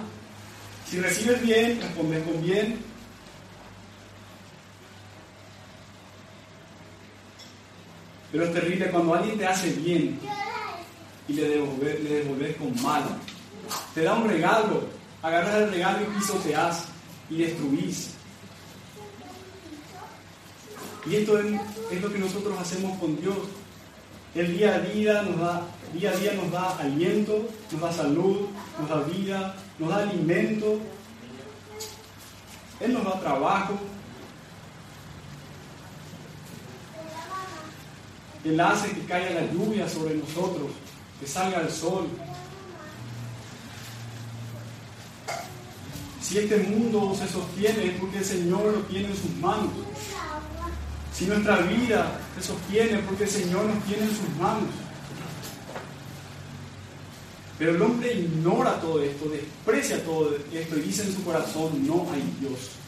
Si 0.90 1.00
recibes 1.00 1.42
bien, 1.42 1.80
respondes 1.82 2.24
con 2.24 2.42
bien. 2.42 2.89
Pero 8.32 8.46
es 8.46 8.54
terrible 8.54 8.92
cuando 8.92 9.16
alguien 9.16 9.38
te 9.38 9.48
hace 9.48 9.72
bien 9.72 10.20
y 11.28 11.34
le 11.34 11.50
devolves, 11.50 12.56
con 12.58 12.82
mal. 12.82 13.04
Te 13.94 14.04
da 14.04 14.16
un 14.16 14.28
regalo, 14.28 14.84
agarras 15.22 15.56
el 15.56 15.72
regalo 15.72 16.00
y 16.02 16.18
pisoteas 16.18 16.86
y 17.30 17.38
destruís. 17.38 18.16
Y 21.06 21.16
esto 21.16 21.40
es, 21.40 21.46
es, 21.92 22.02
lo 22.02 22.12
que 22.12 22.20
nosotros 22.20 22.58
hacemos 22.60 22.98
con 23.00 23.20
Dios. 23.20 23.38
El 24.36 24.56
día 24.56 24.76
a 24.76 24.80
día 24.80 25.22
nos 25.24 25.40
da, 25.40 25.62
día 25.94 26.12
a 26.12 26.16
día 26.16 26.34
nos 26.34 26.52
da 26.52 26.78
aliento, 26.78 27.48
nos 27.72 27.82
da 27.82 27.92
salud, 27.92 28.48
nos 28.80 28.90
da 28.90 29.02
vida, 29.02 29.56
nos 29.80 29.90
da 29.90 29.98
alimento. 29.98 30.80
Él 32.80 32.94
nos 32.94 33.04
da 33.04 33.20
trabajo, 33.20 33.74
Él 38.44 38.60
hace 38.60 38.92
que 38.92 39.02
caiga 39.06 39.42
la 39.42 39.52
lluvia 39.52 39.88
sobre 39.88 40.16
nosotros, 40.16 40.72
que 41.20 41.28
salga 41.28 41.62
el 41.62 41.70
sol. 41.70 42.08
Si 46.22 46.38
este 46.38 46.58
mundo 46.58 47.16
se 47.20 47.28
sostiene 47.28 47.86
es 47.86 48.00
porque 48.00 48.20
el 48.20 48.26
Señor 48.26 48.64
lo 48.66 48.80
tiene 48.84 49.08
en 49.08 49.16
sus 49.16 49.36
manos. 49.42 49.72
Si 51.14 51.26
nuestra 51.26 51.58
vida 51.58 52.18
se 52.38 52.48
sostiene 52.48 53.00
es 53.00 53.06
porque 53.06 53.24
el 53.24 53.30
Señor 53.30 53.66
nos 53.66 53.84
tiene 53.84 54.04
en 54.04 54.10
sus 54.10 54.30
manos. 54.40 54.70
Pero 57.58 57.72
el 57.72 57.82
hombre 57.82 58.14
ignora 58.14 58.80
todo 58.80 59.04
esto, 59.04 59.28
desprecia 59.28 60.02
todo 60.06 60.34
esto 60.54 60.78
y 60.78 60.82
dice 60.82 61.04
en 61.04 61.14
su 61.14 61.24
corazón, 61.26 61.86
no 61.86 62.08
hay 62.14 62.24
Dios. 62.40 62.79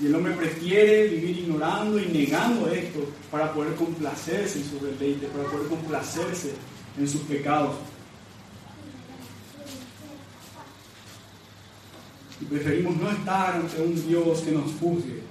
Y 0.00 0.06
el 0.06 0.14
hombre 0.14 0.32
prefiere 0.34 1.08
vivir 1.08 1.38
ignorando 1.38 1.98
y 1.98 2.06
negando 2.06 2.70
esto 2.70 3.00
para 3.30 3.52
poder 3.52 3.74
complacerse 3.74 4.60
en 4.60 4.64
su 4.64 4.78
deleite, 4.84 5.26
para 5.26 5.50
poder 5.50 5.66
complacerse 5.68 6.52
en 6.96 7.08
sus 7.08 7.22
pecados. 7.22 7.74
Y 12.40 12.44
preferimos 12.44 12.96
no 12.96 13.10
estar 13.10 13.56
ante 13.56 13.82
un 13.82 14.06
Dios 14.06 14.40
que 14.42 14.52
nos 14.52 14.70
juzgue. 14.80 15.22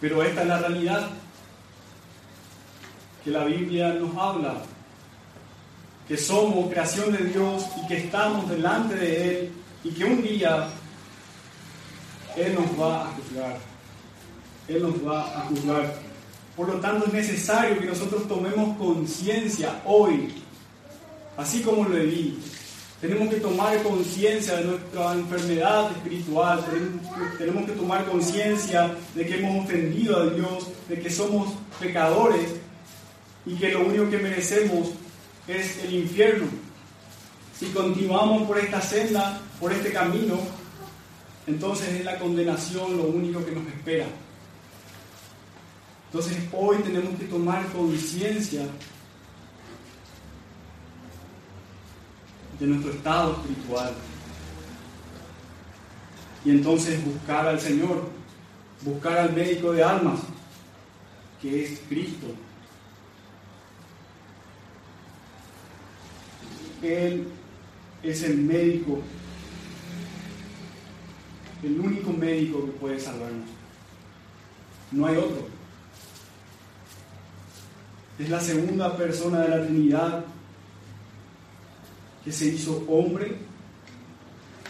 Pero 0.00 0.22
esta 0.22 0.42
es 0.42 0.48
la 0.48 0.58
realidad 0.58 1.10
que 3.22 3.30
la 3.30 3.44
Biblia 3.44 3.94
nos 3.94 4.16
habla 4.16 4.62
que 6.08 6.16
somos 6.16 6.70
creación 6.70 7.12
de 7.12 7.24
Dios 7.24 7.64
y 7.82 7.86
que 7.86 7.98
estamos 7.98 8.48
delante 8.48 8.94
de 8.94 9.30
Él 9.30 9.50
y 9.84 9.90
que 9.90 10.04
un 10.04 10.22
día 10.22 10.68
Él 12.36 12.54
nos 12.54 12.80
va 12.80 13.02
a 13.02 13.12
juzgar. 13.12 13.58
Él 14.68 14.82
nos 14.82 15.06
va 15.06 15.22
a 15.22 15.40
juzgar. 15.42 15.94
Por 16.56 16.68
lo 16.68 16.80
tanto 16.80 17.06
es 17.06 17.12
necesario 17.12 17.78
que 17.78 17.86
nosotros 17.86 18.28
tomemos 18.28 18.76
conciencia 18.76 19.80
hoy, 19.86 20.34
así 21.36 21.62
como 21.62 21.84
lo 21.84 21.96
vi. 21.96 22.38
Tenemos 23.00 23.34
que 23.34 23.40
tomar 23.40 23.82
conciencia 23.82 24.56
de 24.58 24.64
nuestra 24.64 25.14
enfermedad 25.14 25.90
espiritual, 25.90 26.64
tenemos 27.36 27.64
que 27.64 27.72
tomar 27.72 28.04
conciencia 28.04 28.94
de 29.14 29.26
que 29.26 29.38
hemos 29.38 29.64
ofendido 29.64 30.20
a 30.20 30.26
Dios, 30.26 30.68
de 30.88 31.00
que 31.00 31.10
somos 31.10 31.52
pecadores 31.80 32.48
y 33.44 33.56
que 33.56 33.72
lo 33.72 33.86
único 33.86 34.08
que 34.08 34.18
merecemos 34.18 34.90
es 35.46 35.78
el 35.84 35.94
infierno. 35.94 36.46
Si 37.58 37.66
continuamos 37.66 38.46
por 38.46 38.58
esta 38.58 38.80
senda, 38.80 39.40
por 39.60 39.72
este 39.72 39.92
camino, 39.92 40.38
entonces 41.46 41.88
es 41.88 42.04
la 42.04 42.18
condenación 42.18 42.96
lo 42.96 43.04
único 43.04 43.44
que 43.44 43.52
nos 43.52 43.66
espera. 43.66 44.06
Entonces 46.06 46.38
hoy 46.52 46.76
tenemos 46.78 47.18
que 47.18 47.24
tomar 47.24 47.66
conciencia 47.68 48.66
de 52.60 52.66
nuestro 52.66 52.92
estado 52.92 53.32
espiritual. 53.32 53.92
Y 56.44 56.50
entonces 56.50 57.04
buscar 57.04 57.46
al 57.46 57.60
Señor, 57.60 58.08
buscar 58.82 59.18
al 59.18 59.32
médico 59.32 59.72
de 59.72 59.82
almas, 59.82 60.20
que 61.40 61.64
es 61.64 61.80
Cristo. 61.88 62.26
Él 66.82 67.26
es 68.02 68.22
el 68.22 68.38
médico, 68.38 69.00
el 71.62 71.78
único 71.78 72.12
médico 72.12 72.64
que 72.66 72.72
puede 72.72 72.98
salvarnos. 72.98 73.48
No 74.90 75.06
hay 75.06 75.16
otro. 75.16 75.46
Es 78.18 78.28
la 78.28 78.40
segunda 78.40 78.96
persona 78.96 79.40
de 79.40 79.48
la 79.48 79.66
Trinidad 79.66 80.24
que 82.24 82.32
se 82.32 82.46
hizo 82.46 82.84
hombre, 82.88 83.36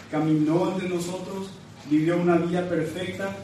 caminó 0.09 0.71
entre 0.71 0.89
nosotros, 0.89 1.49
vivió 1.89 2.17
una 2.17 2.37
vida 2.37 2.67
perfecta 2.67 3.35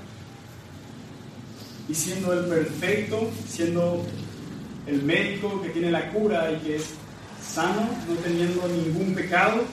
y 1.87 1.93
siendo 1.93 2.33
el 2.33 2.45
perfecto, 2.45 3.29
siendo 3.47 4.03
el 4.87 5.03
médico 5.03 5.61
que 5.61 5.69
tiene 5.69 5.91
la 5.91 6.11
cura 6.11 6.51
y 6.51 6.57
que 6.65 6.75
es 6.77 6.93
sano, 7.53 7.81
no 8.07 8.15
teniendo 8.15 8.67
ningún 8.67 9.15
pecado, 9.15 9.63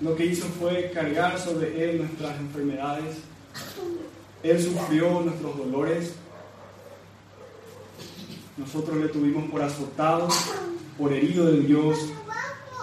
lo 0.00 0.16
que 0.16 0.26
hizo 0.26 0.46
fue 0.46 0.90
cargar 0.92 1.38
sobre 1.38 1.82
Él 1.82 1.98
nuestras 1.98 2.38
enfermedades. 2.38 3.16
Él 4.42 4.62
sufrió 4.62 5.20
nuestros 5.20 5.56
dolores. 5.56 6.14
Nosotros 8.56 8.98
le 8.98 9.08
tuvimos 9.08 9.50
por 9.50 9.62
azotado, 9.62 10.28
por 10.98 11.12
herido 11.12 11.46
de 11.46 11.60
Dios 11.60 11.98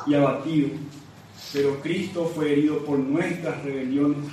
y 0.07 0.15
abatido. 0.15 0.69
Pero 1.53 1.81
Cristo 1.81 2.31
fue 2.33 2.53
herido 2.53 2.83
por 2.85 2.97
nuestras 2.97 3.61
rebeliones. 3.63 4.29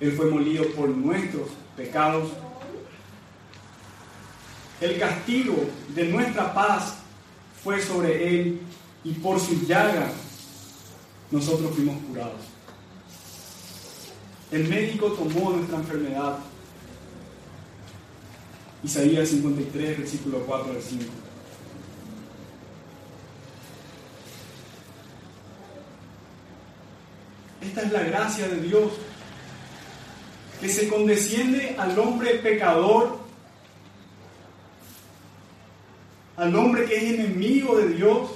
Él 0.00 0.12
fue 0.12 0.26
molido 0.26 0.64
por 0.76 0.88
nuestros 0.88 1.48
pecados. 1.76 2.30
El 4.80 4.98
castigo 4.98 5.56
de 5.94 6.06
nuestra 6.06 6.54
paz 6.54 7.01
fue 7.62 7.80
sobre 7.80 8.28
él 8.28 8.60
y 9.04 9.12
por 9.12 9.38
su 9.40 9.66
llaga 9.66 10.10
nosotros 11.30 11.74
fuimos 11.74 11.96
curados. 12.08 12.40
El 14.50 14.68
médico 14.68 15.12
tomó 15.12 15.52
nuestra 15.52 15.78
enfermedad. 15.78 16.38
Isaías 18.84 19.28
53, 19.28 19.98
versículo 19.98 20.40
4 20.40 20.72
al 20.72 20.82
5. 20.82 21.04
Esta 27.62 27.82
es 27.82 27.92
la 27.92 28.02
gracia 28.02 28.48
de 28.48 28.60
Dios, 28.60 28.92
que 30.60 30.68
se 30.68 30.88
condesciende 30.88 31.76
al 31.78 31.98
hombre 31.98 32.34
pecador 32.34 33.21
al 36.42 36.56
hombre 36.56 36.86
que 36.86 36.96
es 36.96 37.20
enemigo 37.20 37.78
de 37.78 37.90
Dios, 37.90 38.30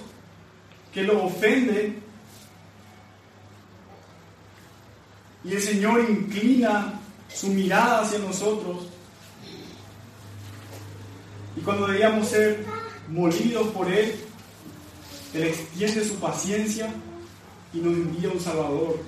que 0.95 1.03
lo 1.03 1.25
ofende. 1.25 1.99
Y 5.42 5.53
el 5.53 5.61
Señor 5.61 6.07
inclina 6.09 7.01
su 7.29 7.49
mirada 7.49 8.03
hacia 8.03 8.21
nosotros. 8.21 8.87
Y 11.57 11.61
cuando 11.62 11.88
debíamos 11.88 12.29
ser 12.29 12.64
molidos 13.09 13.66
por 13.69 13.90
Él, 13.90 14.14
Él 15.35 15.42
extiende 15.42 16.05
su 16.05 16.14
paciencia 16.21 16.88
y 17.75 17.79
nos 17.79 17.92
envía 17.92 18.31
un 18.31 18.40
Salvador. 18.40 19.01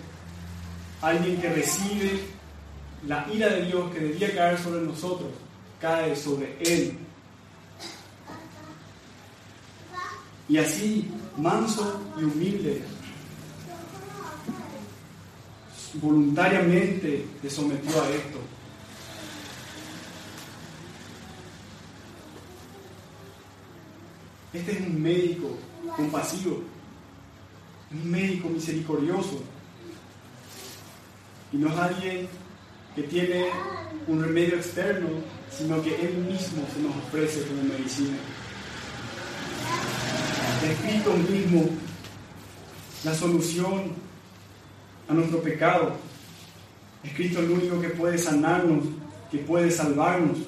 Alguien 1.02 1.40
que 1.40 1.50
recibe 1.50 2.20
la 3.06 3.28
ira 3.32 3.48
de 3.48 3.66
Dios 3.66 3.92
que 3.92 4.00
debía 4.00 4.34
caer 4.34 4.58
sobre 4.58 4.80
nosotros, 4.80 5.30
cae 5.80 6.16
sobre 6.16 6.56
Él 6.62 6.98
Y 10.48 10.56
así, 10.56 11.06
manso 11.36 12.00
y 12.18 12.24
humilde, 12.24 12.82
voluntariamente 15.94 17.26
se 17.42 17.50
sometió 17.50 18.02
a 18.02 18.08
esto. 18.08 18.38
Este 24.54 24.72
es 24.72 24.80
un 24.80 25.02
médico 25.02 25.50
compasivo, 25.94 26.62
un 27.92 28.10
médico 28.10 28.48
misericordioso. 28.48 29.42
Y 31.52 31.58
no 31.58 31.68
es 31.68 31.76
alguien 31.76 32.28
que 32.94 33.02
tiene 33.02 33.48
un 34.06 34.24
remedio 34.24 34.56
externo, 34.56 35.08
sino 35.50 35.82
que 35.82 35.94
Él 35.94 36.16
mismo 36.16 36.66
se 36.74 36.80
nos 36.80 36.96
ofrece 36.96 37.46
como 37.46 37.62
medicina 37.62 38.16
es 40.66 40.78
Cristo 40.80 41.14
mismo 41.30 41.68
la 43.04 43.14
solución 43.14 43.92
a 45.08 45.14
nuestro 45.14 45.40
pecado. 45.40 45.92
Es 47.04 47.12
Cristo 47.14 47.40
el 47.40 47.50
único 47.50 47.80
que 47.80 47.90
puede 47.90 48.18
sanarnos, 48.18 48.84
que 49.30 49.38
puede 49.38 49.70
salvarnos. 49.70 50.38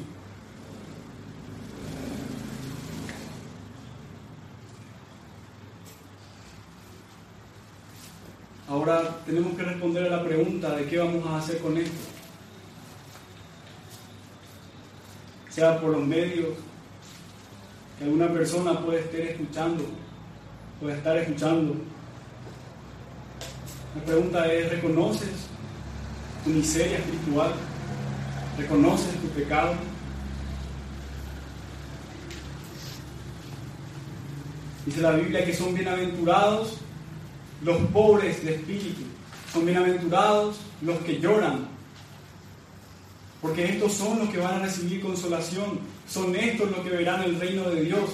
Ahora 8.69 9.19
tenemos 9.27 9.57
que 9.57 9.63
responder 9.63 10.07
a 10.07 10.17
la 10.17 10.25
pregunta 10.25 10.77
de 10.77 10.87
qué 10.87 10.99
vamos 10.99 11.27
a 11.27 11.39
hacer 11.39 11.59
con 11.59 11.77
esto. 11.77 11.97
Sea 15.49 15.81
por 15.81 15.91
los 15.91 16.07
medios 16.07 16.51
que 18.01 18.07
alguna 18.07 18.33
persona 18.33 18.81
puede 18.81 19.01
estar 19.01 19.21
escuchando, 19.21 19.85
puede 20.81 20.97
estar 20.97 21.19
escuchando. 21.19 21.75
La 23.95 24.05
pregunta 24.05 24.51
es, 24.51 24.71
¿reconoces 24.71 25.49
tu 26.43 26.49
miseria 26.49 26.97
espiritual? 26.97 27.53
¿Reconoces 28.57 29.21
tu 29.21 29.29
pecado. 29.29 29.75
Dice 34.87 35.03
la 35.03 35.13
Biblia 35.13 35.45
que 35.45 35.53
son 35.53 35.75
bienaventurados 35.75 36.79
los 37.63 37.77
pobres 37.89 38.43
de 38.43 38.55
espíritu, 38.55 39.03
son 39.53 39.67
bienaventurados 39.67 40.57
los 40.81 40.97
que 41.01 41.21
lloran, 41.21 41.69
porque 43.43 43.67
estos 43.67 43.93
son 43.93 44.21
los 44.21 44.31
que 44.31 44.39
van 44.39 44.55
a 44.55 44.59
recibir 44.61 45.03
consolación, 45.03 45.81
son 46.11 46.35
estos 46.35 46.71
los 46.71 46.81
que 46.81 46.91
verán 46.91 47.23
el 47.23 47.39
reino 47.39 47.71
de 47.71 47.83
Dios. 47.83 48.11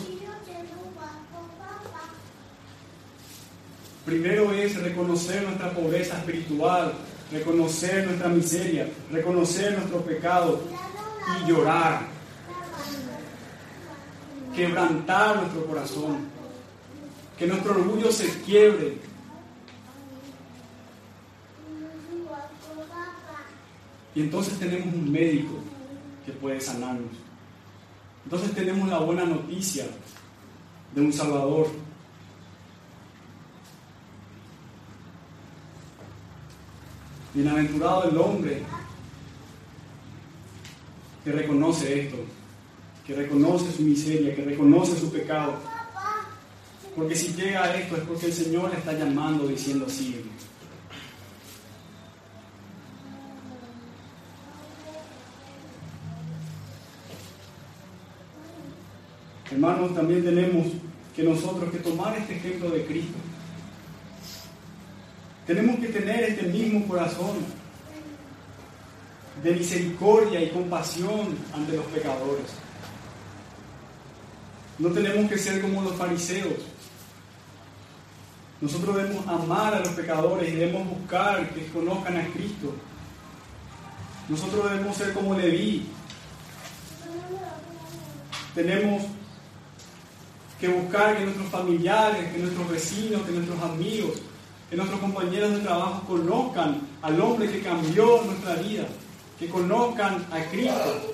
Primero 4.05 4.53
es 4.53 4.81
reconocer 4.81 5.43
nuestra 5.43 5.71
pobreza 5.73 6.19
espiritual, 6.19 6.93
reconocer 7.33 8.07
nuestra 8.07 8.29
miseria, 8.29 8.89
reconocer 9.11 9.73
nuestro 9.73 10.01
pecado 10.03 10.61
y 11.41 11.49
llorar, 11.49 12.03
quebrantar 14.55 15.37
nuestro 15.37 15.67
corazón, 15.67 16.29
que 17.37 17.47
nuestro 17.47 17.73
orgullo 17.73 18.13
se 18.13 18.29
quiebre. 18.43 18.99
Y 24.15 24.21
entonces 24.21 24.59
tenemos 24.59 24.95
un 24.95 25.11
médico 25.11 25.59
que 26.25 26.33
puede 26.33 26.61
sanarnos. 26.61 27.26
Entonces 28.27 28.53
tenemos 28.57 28.89
la 28.89 28.99
buena 28.99 29.25
noticia 29.25 29.87
de 30.93 31.01
un 31.01 31.13
Salvador 31.13 31.69
Bienaventurado 37.33 38.09
el 38.11 38.17
hombre 38.17 38.63
que 41.23 41.31
reconoce 41.31 42.01
esto, 42.01 42.17
que 43.07 43.15
reconoce 43.15 43.71
su 43.71 43.83
miseria, 43.83 44.35
que 44.35 44.43
reconoce 44.43 44.99
su 44.99 45.13
pecado. 45.13 45.53
Porque 46.97 47.15
si 47.15 47.33
llega 47.35 47.63
a 47.63 47.77
esto 47.77 47.95
es 47.95 48.03
porque 48.03 48.27
el 48.27 48.33
Señor 48.33 48.71
le 48.71 48.79
está 48.79 48.93
llamando 48.95 49.47
diciendo 49.47 49.87
así. 49.87 50.25
Hermanos, 59.57 59.95
también 59.95 60.23
tenemos 60.23 60.67
que 61.17 61.23
nosotros 61.23 61.71
que 61.73 61.79
tomar 61.79 62.15
este 62.19 62.37
ejemplo 62.37 62.69
de 62.69 62.85
Cristo 62.85 63.17
tenemos 65.47 65.81
que 65.81 65.89
tener 65.89 66.25
este 66.25 66.43
mismo 66.43 66.87
corazón 66.87 67.39
de 69.43 69.53
misericordia 69.53 70.43
y 70.43 70.51
compasión 70.51 71.39
ante 71.55 71.75
los 71.75 71.87
pecadores. 71.87 72.45
No 74.79 74.91
tenemos 74.91 75.31
que 75.31 75.39
ser 75.39 75.63
como 75.63 75.81
los 75.81 75.95
fariseos. 75.95 76.53
Nosotros 78.61 78.95
debemos 78.95 79.27
amar 79.27 79.73
a 79.73 79.81
los 79.81 79.89
pecadores 79.91 80.53
y 80.53 80.57
debemos 80.57 80.87
buscar 80.87 81.49
que 81.55 81.67
conozcan 81.69 82.19
a 82.19 82.27
Cristo. 82.27 82.75
Nosotros 84.29 84.71
debemos 84.71 84.95
ser 84.99 85.15
como 85.15 85.35
Leví. 85.35 85.87
Tenemos 88.55 89.16
que 90.61 90.69
buscar 90.69 91.17
que 91.17 91.25
nuestros 91.25 91.49
familiares, 91.49 92.33
que 92.33 92.39
nuestros 92.39 92.69
vecinos, 92.71 93.23
que 93.23 93.33
nuestros 93.33 93.63
amigos 93.63 94.21
que 94.69 94.77
nuestros 94.77 95.01
compañeros 95.01 95.53
de 95.53 95.61
trabajo 95.61 96.03
conozcan 96.07 96.81
al 97.03 97.21
hombre 97.21 97.51
que 97.51 97.61
cambió 97.61 98.23
nuestra 98.25 98.57
vida, 98.57 98.87
que 99.39 99.49
conozcan 99.49 100.27
a 100.33 100.41
Cristo. 100.51 101.13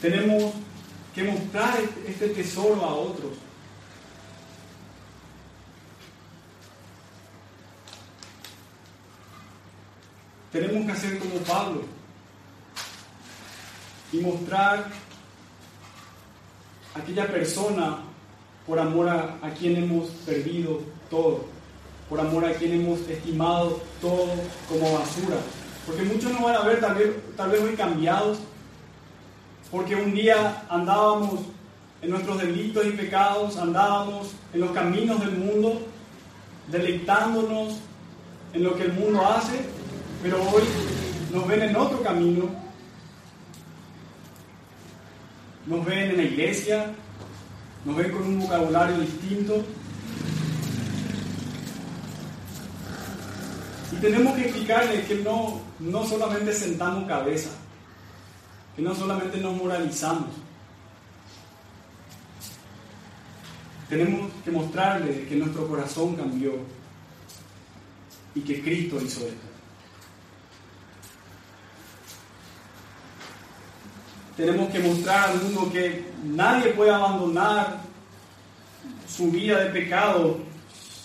Tenemos 0.00 0.52
que 1.14 1.24
mostrar 1.24 1.78
este 2.06 2.28
tesoro 2.28 2.84
a 2.84 2.94
otros. 2.94 3.32
Tenemos 10.50 10.86
que 10.86 10.92
hacer 10.92 11.18
como 11.18 11.34
Pablo 11.40 11.82
y 14.12 14.18
mostrar 14.18 14.86
a 16.94 16.98
aquella 16.98 17.26
persona 17.26 17.98
por 18.66 18.78
amor 18.78 19.08
a, 19.08 19.38
quien 19.58 19.76
hemos 19.76 20.08
perdido 20.26 20.80
todo, 21.08 21.44
por 22.08 22.20
amor 22.20 22.44
a 22.44 22.52
quien 22.54 22.80
hemos 22.80 23.00
estimado 23.08 23.80
todo 24.00 24.28
como 24.68 24.92
basura. 24.92 25.36
Porque 25.86 26.02
muchos 26.02 26.32
nos 26.32 26.42
van 26.42 26.56
a 26.56 26.62
ver 26.62 26.80
tal 26.80 26.94
vez, 26.94 27.10
tal 27.36 27.50
vez 27.50 27.60
muy 27.62 27.74
cambiados, 27.74 28.38
porque 29.70 29.94
un 29.94 30.14
día 30.14 30.64
andábamos 30.68 31.40
en 32.02 32.10
nuestros 32.10 32.40
delitos 32.40 32.86
y 32.86 32.90
pecados, 32.90 33.56
andábamos 33.56 34.32
en 34.52 34.60
los 34.60 34.72
caminos 34.72 35.20
del 35.20 35.32
mundo, 35.32 35.80
deleitándonos 36.68 37.78
en 38.52 38.64
lo 38.64 38.76
que 38.76 38.84
el 38.84 38.92
mundo 38.94 39.24
hace, 39.24 39.60
pero 40.22 40.42
hoy 40.42 40.62
nos 41.32 41.46
ven 41.46 41.62
en 41.62 41.76
otro 41.76 42.02
camino, 42.02 42.48
nos 45.66 45.84
ven 45.84 46.10
en 46.10 46.16
la 46.16 46.22
iglesia, 46.22 46.94
nos 47.84 47.96
ven 47.96 48.12
con 48.12 48.22
un 48.22 48.40
vocabulario 48.40 48.98
distinto. 49.00 49.64
Y 53.92 53.96
tenemos 53.96 54.34
que 54.34 54.42
explicarles 54.42 55.06
que 55.06 55.16
no, 55.16 55.60
no 55.80 56.06
solamente 56.06 56.52
sentamos 56.52 57.06
cabeza, 57.08 57.50
que 58.74 58.82
no 58.82 58.94
solamente 58.94 59.38
nos 59.38 59.56
moralizamos. 59.56 60.30
Tenemos 63.88 64.30
que 64.44 64.50
mostrarles 64.50 65.28
que 65.28 65.36
nuestro 65.36 65.66
corazón 65.68 66.16
cambió 66.16 66.54
y 68.34 68.40
que 68.40 68.60
Cristo 68.60 69.00
hizo 69.00 69.20
esto. 69.26 69.45
Tenemos 74.36 74.70
que 74.70 74.80
mostrar 74.80 75.30
al 75.30 75.42
mundo 75.42 75.72
que 75.72 76.04
nadie 76.22 76.72
puede 76.72 76.90
abandonar 76.90 77.80
su 79.08 79.30
vida 79.30 79.64
de 79.64 79.70
pecado 79.70 80.38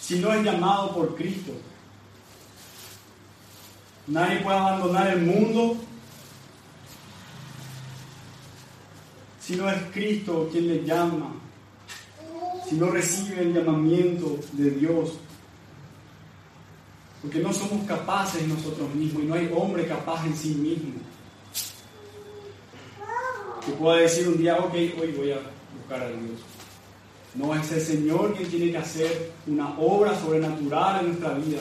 si 0.01 0.19
no 0.19 0.34
es 0.34 0.43
llamado 0.43 0.93
por 0.93 1.15
Cristo. 1.15 1.53
Nadie 4.07 4.41
puede 4.41 4.57
abandonar 4.57 5.07
el 5.13 5.21
mundo 5.21 5.77
si 9.39 9.55
no 9.55 9.69
es 9.69 9.82
Cristo 9.93 10.49
quien 10.51 10.67
le 10.67 10.84
llama, 10.84 11.34
si 12.67 12.75
no 12.75 12.88
recibe 12.88 13.43
el 13.43 13.53
llamamiento 13.53 14.39
de 14.51 14.71
Dios. 14.71 15.13
Porque 17.21 17.39
no 17.39 17.53
somos 17.53 17.88
capaces 17.88 18.45
nosotros 18.45 18.93
mismos 18.93 19.23
y 19.23 19.27
no 19.27 19.36
hay 19.36 19.49
hombre 19.55 19.88
capaz 19.88 20.25
en 20.25 20.36
sí 20.36 20.49
mismo 20.49 20.95
que 23.66 23.72
pueda 23.74 23.97
decir 23.97 24.28
un 24.28 24.38
día, 24.38 24.57
ok, 24.57 24.74
hoy 24.74 25.14
voy 25.16 25.32
a 25.32 25.39
buscar 25.78 26.01
a 26.01 26.07
Dios. 26.07 26.39
No 27.36 27.55
es 27.55 27.72
el 27.72 27.82
Señor 27.82 28.36
quien 28.36 28.49
tiene 28.49 28.72
que 28.72 28.78
hacer 28.78 29.32
una 29.47 29.78
obra 29.80 30.20
sobrenatural 30.20 31.01
en 31.01 31.07
nuestra 31.07 31.34
vida. 31.36 31.59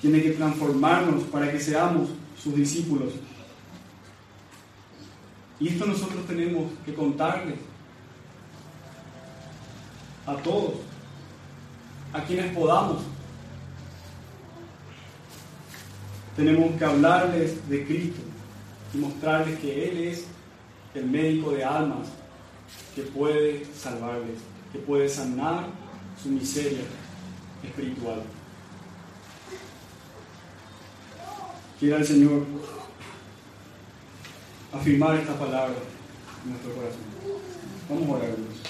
Tiene 0.00 0.22
que 0.22 0.30
transformarnos 0.30 1.24
para 1.24 1.50
que 1.50 1.60
seamos 1.60 2.08
sus 2.42 2.54
discípulos. 2.54 3.12
Y 5.58 5.68
esto 5.68 5.84
nosotros 5.84 6.26
tenemos 6.26 6.70
que 6.86 6.94
contarles 6.94 7.58
a 10.26 10.34
todos, 10.36 10.74
a 12.14 12.22
quienes 12.22 12.54
podamos. 12.54 13.02
Tenemos 16.34 16.78
que 16.78 16.84
hablarles 16.84 17.68
de 17.68 17.84
Cristo 17.84 18.29
y 18.92 18.98
mostrarles 18.98 19.58
que 19.60 19.88
Él 19.88 19.98
es 19.98 20.24
el 20.94 21.06
médico 21.06 21.52
de 21.52 21.64
almas 21.64 22.08
que 22.94 23.02
puede 23.02 23.64
salvarles, 23.74 24.38
que 24.72 24.78
puede 24.78 25.08
sanar 25.08 25.66
su 26.20 26.28
miseria 26.28 26.82
espiritual. 27.62 28.22
Quiera 31.78 31.98
el 31.98 32.06
Señor 32.06 32.44
afirmar 34.72 35.16
esta 35.16 35.38
palabra 35.38 35.76
en 36.44 36.50
nuestro 36.50 36.74
corazón. 36.74 37.00
Vamos 37.88 38.08
a 38.08 38.12
orar, 38.12 38.36
Dios. 38.36 38.60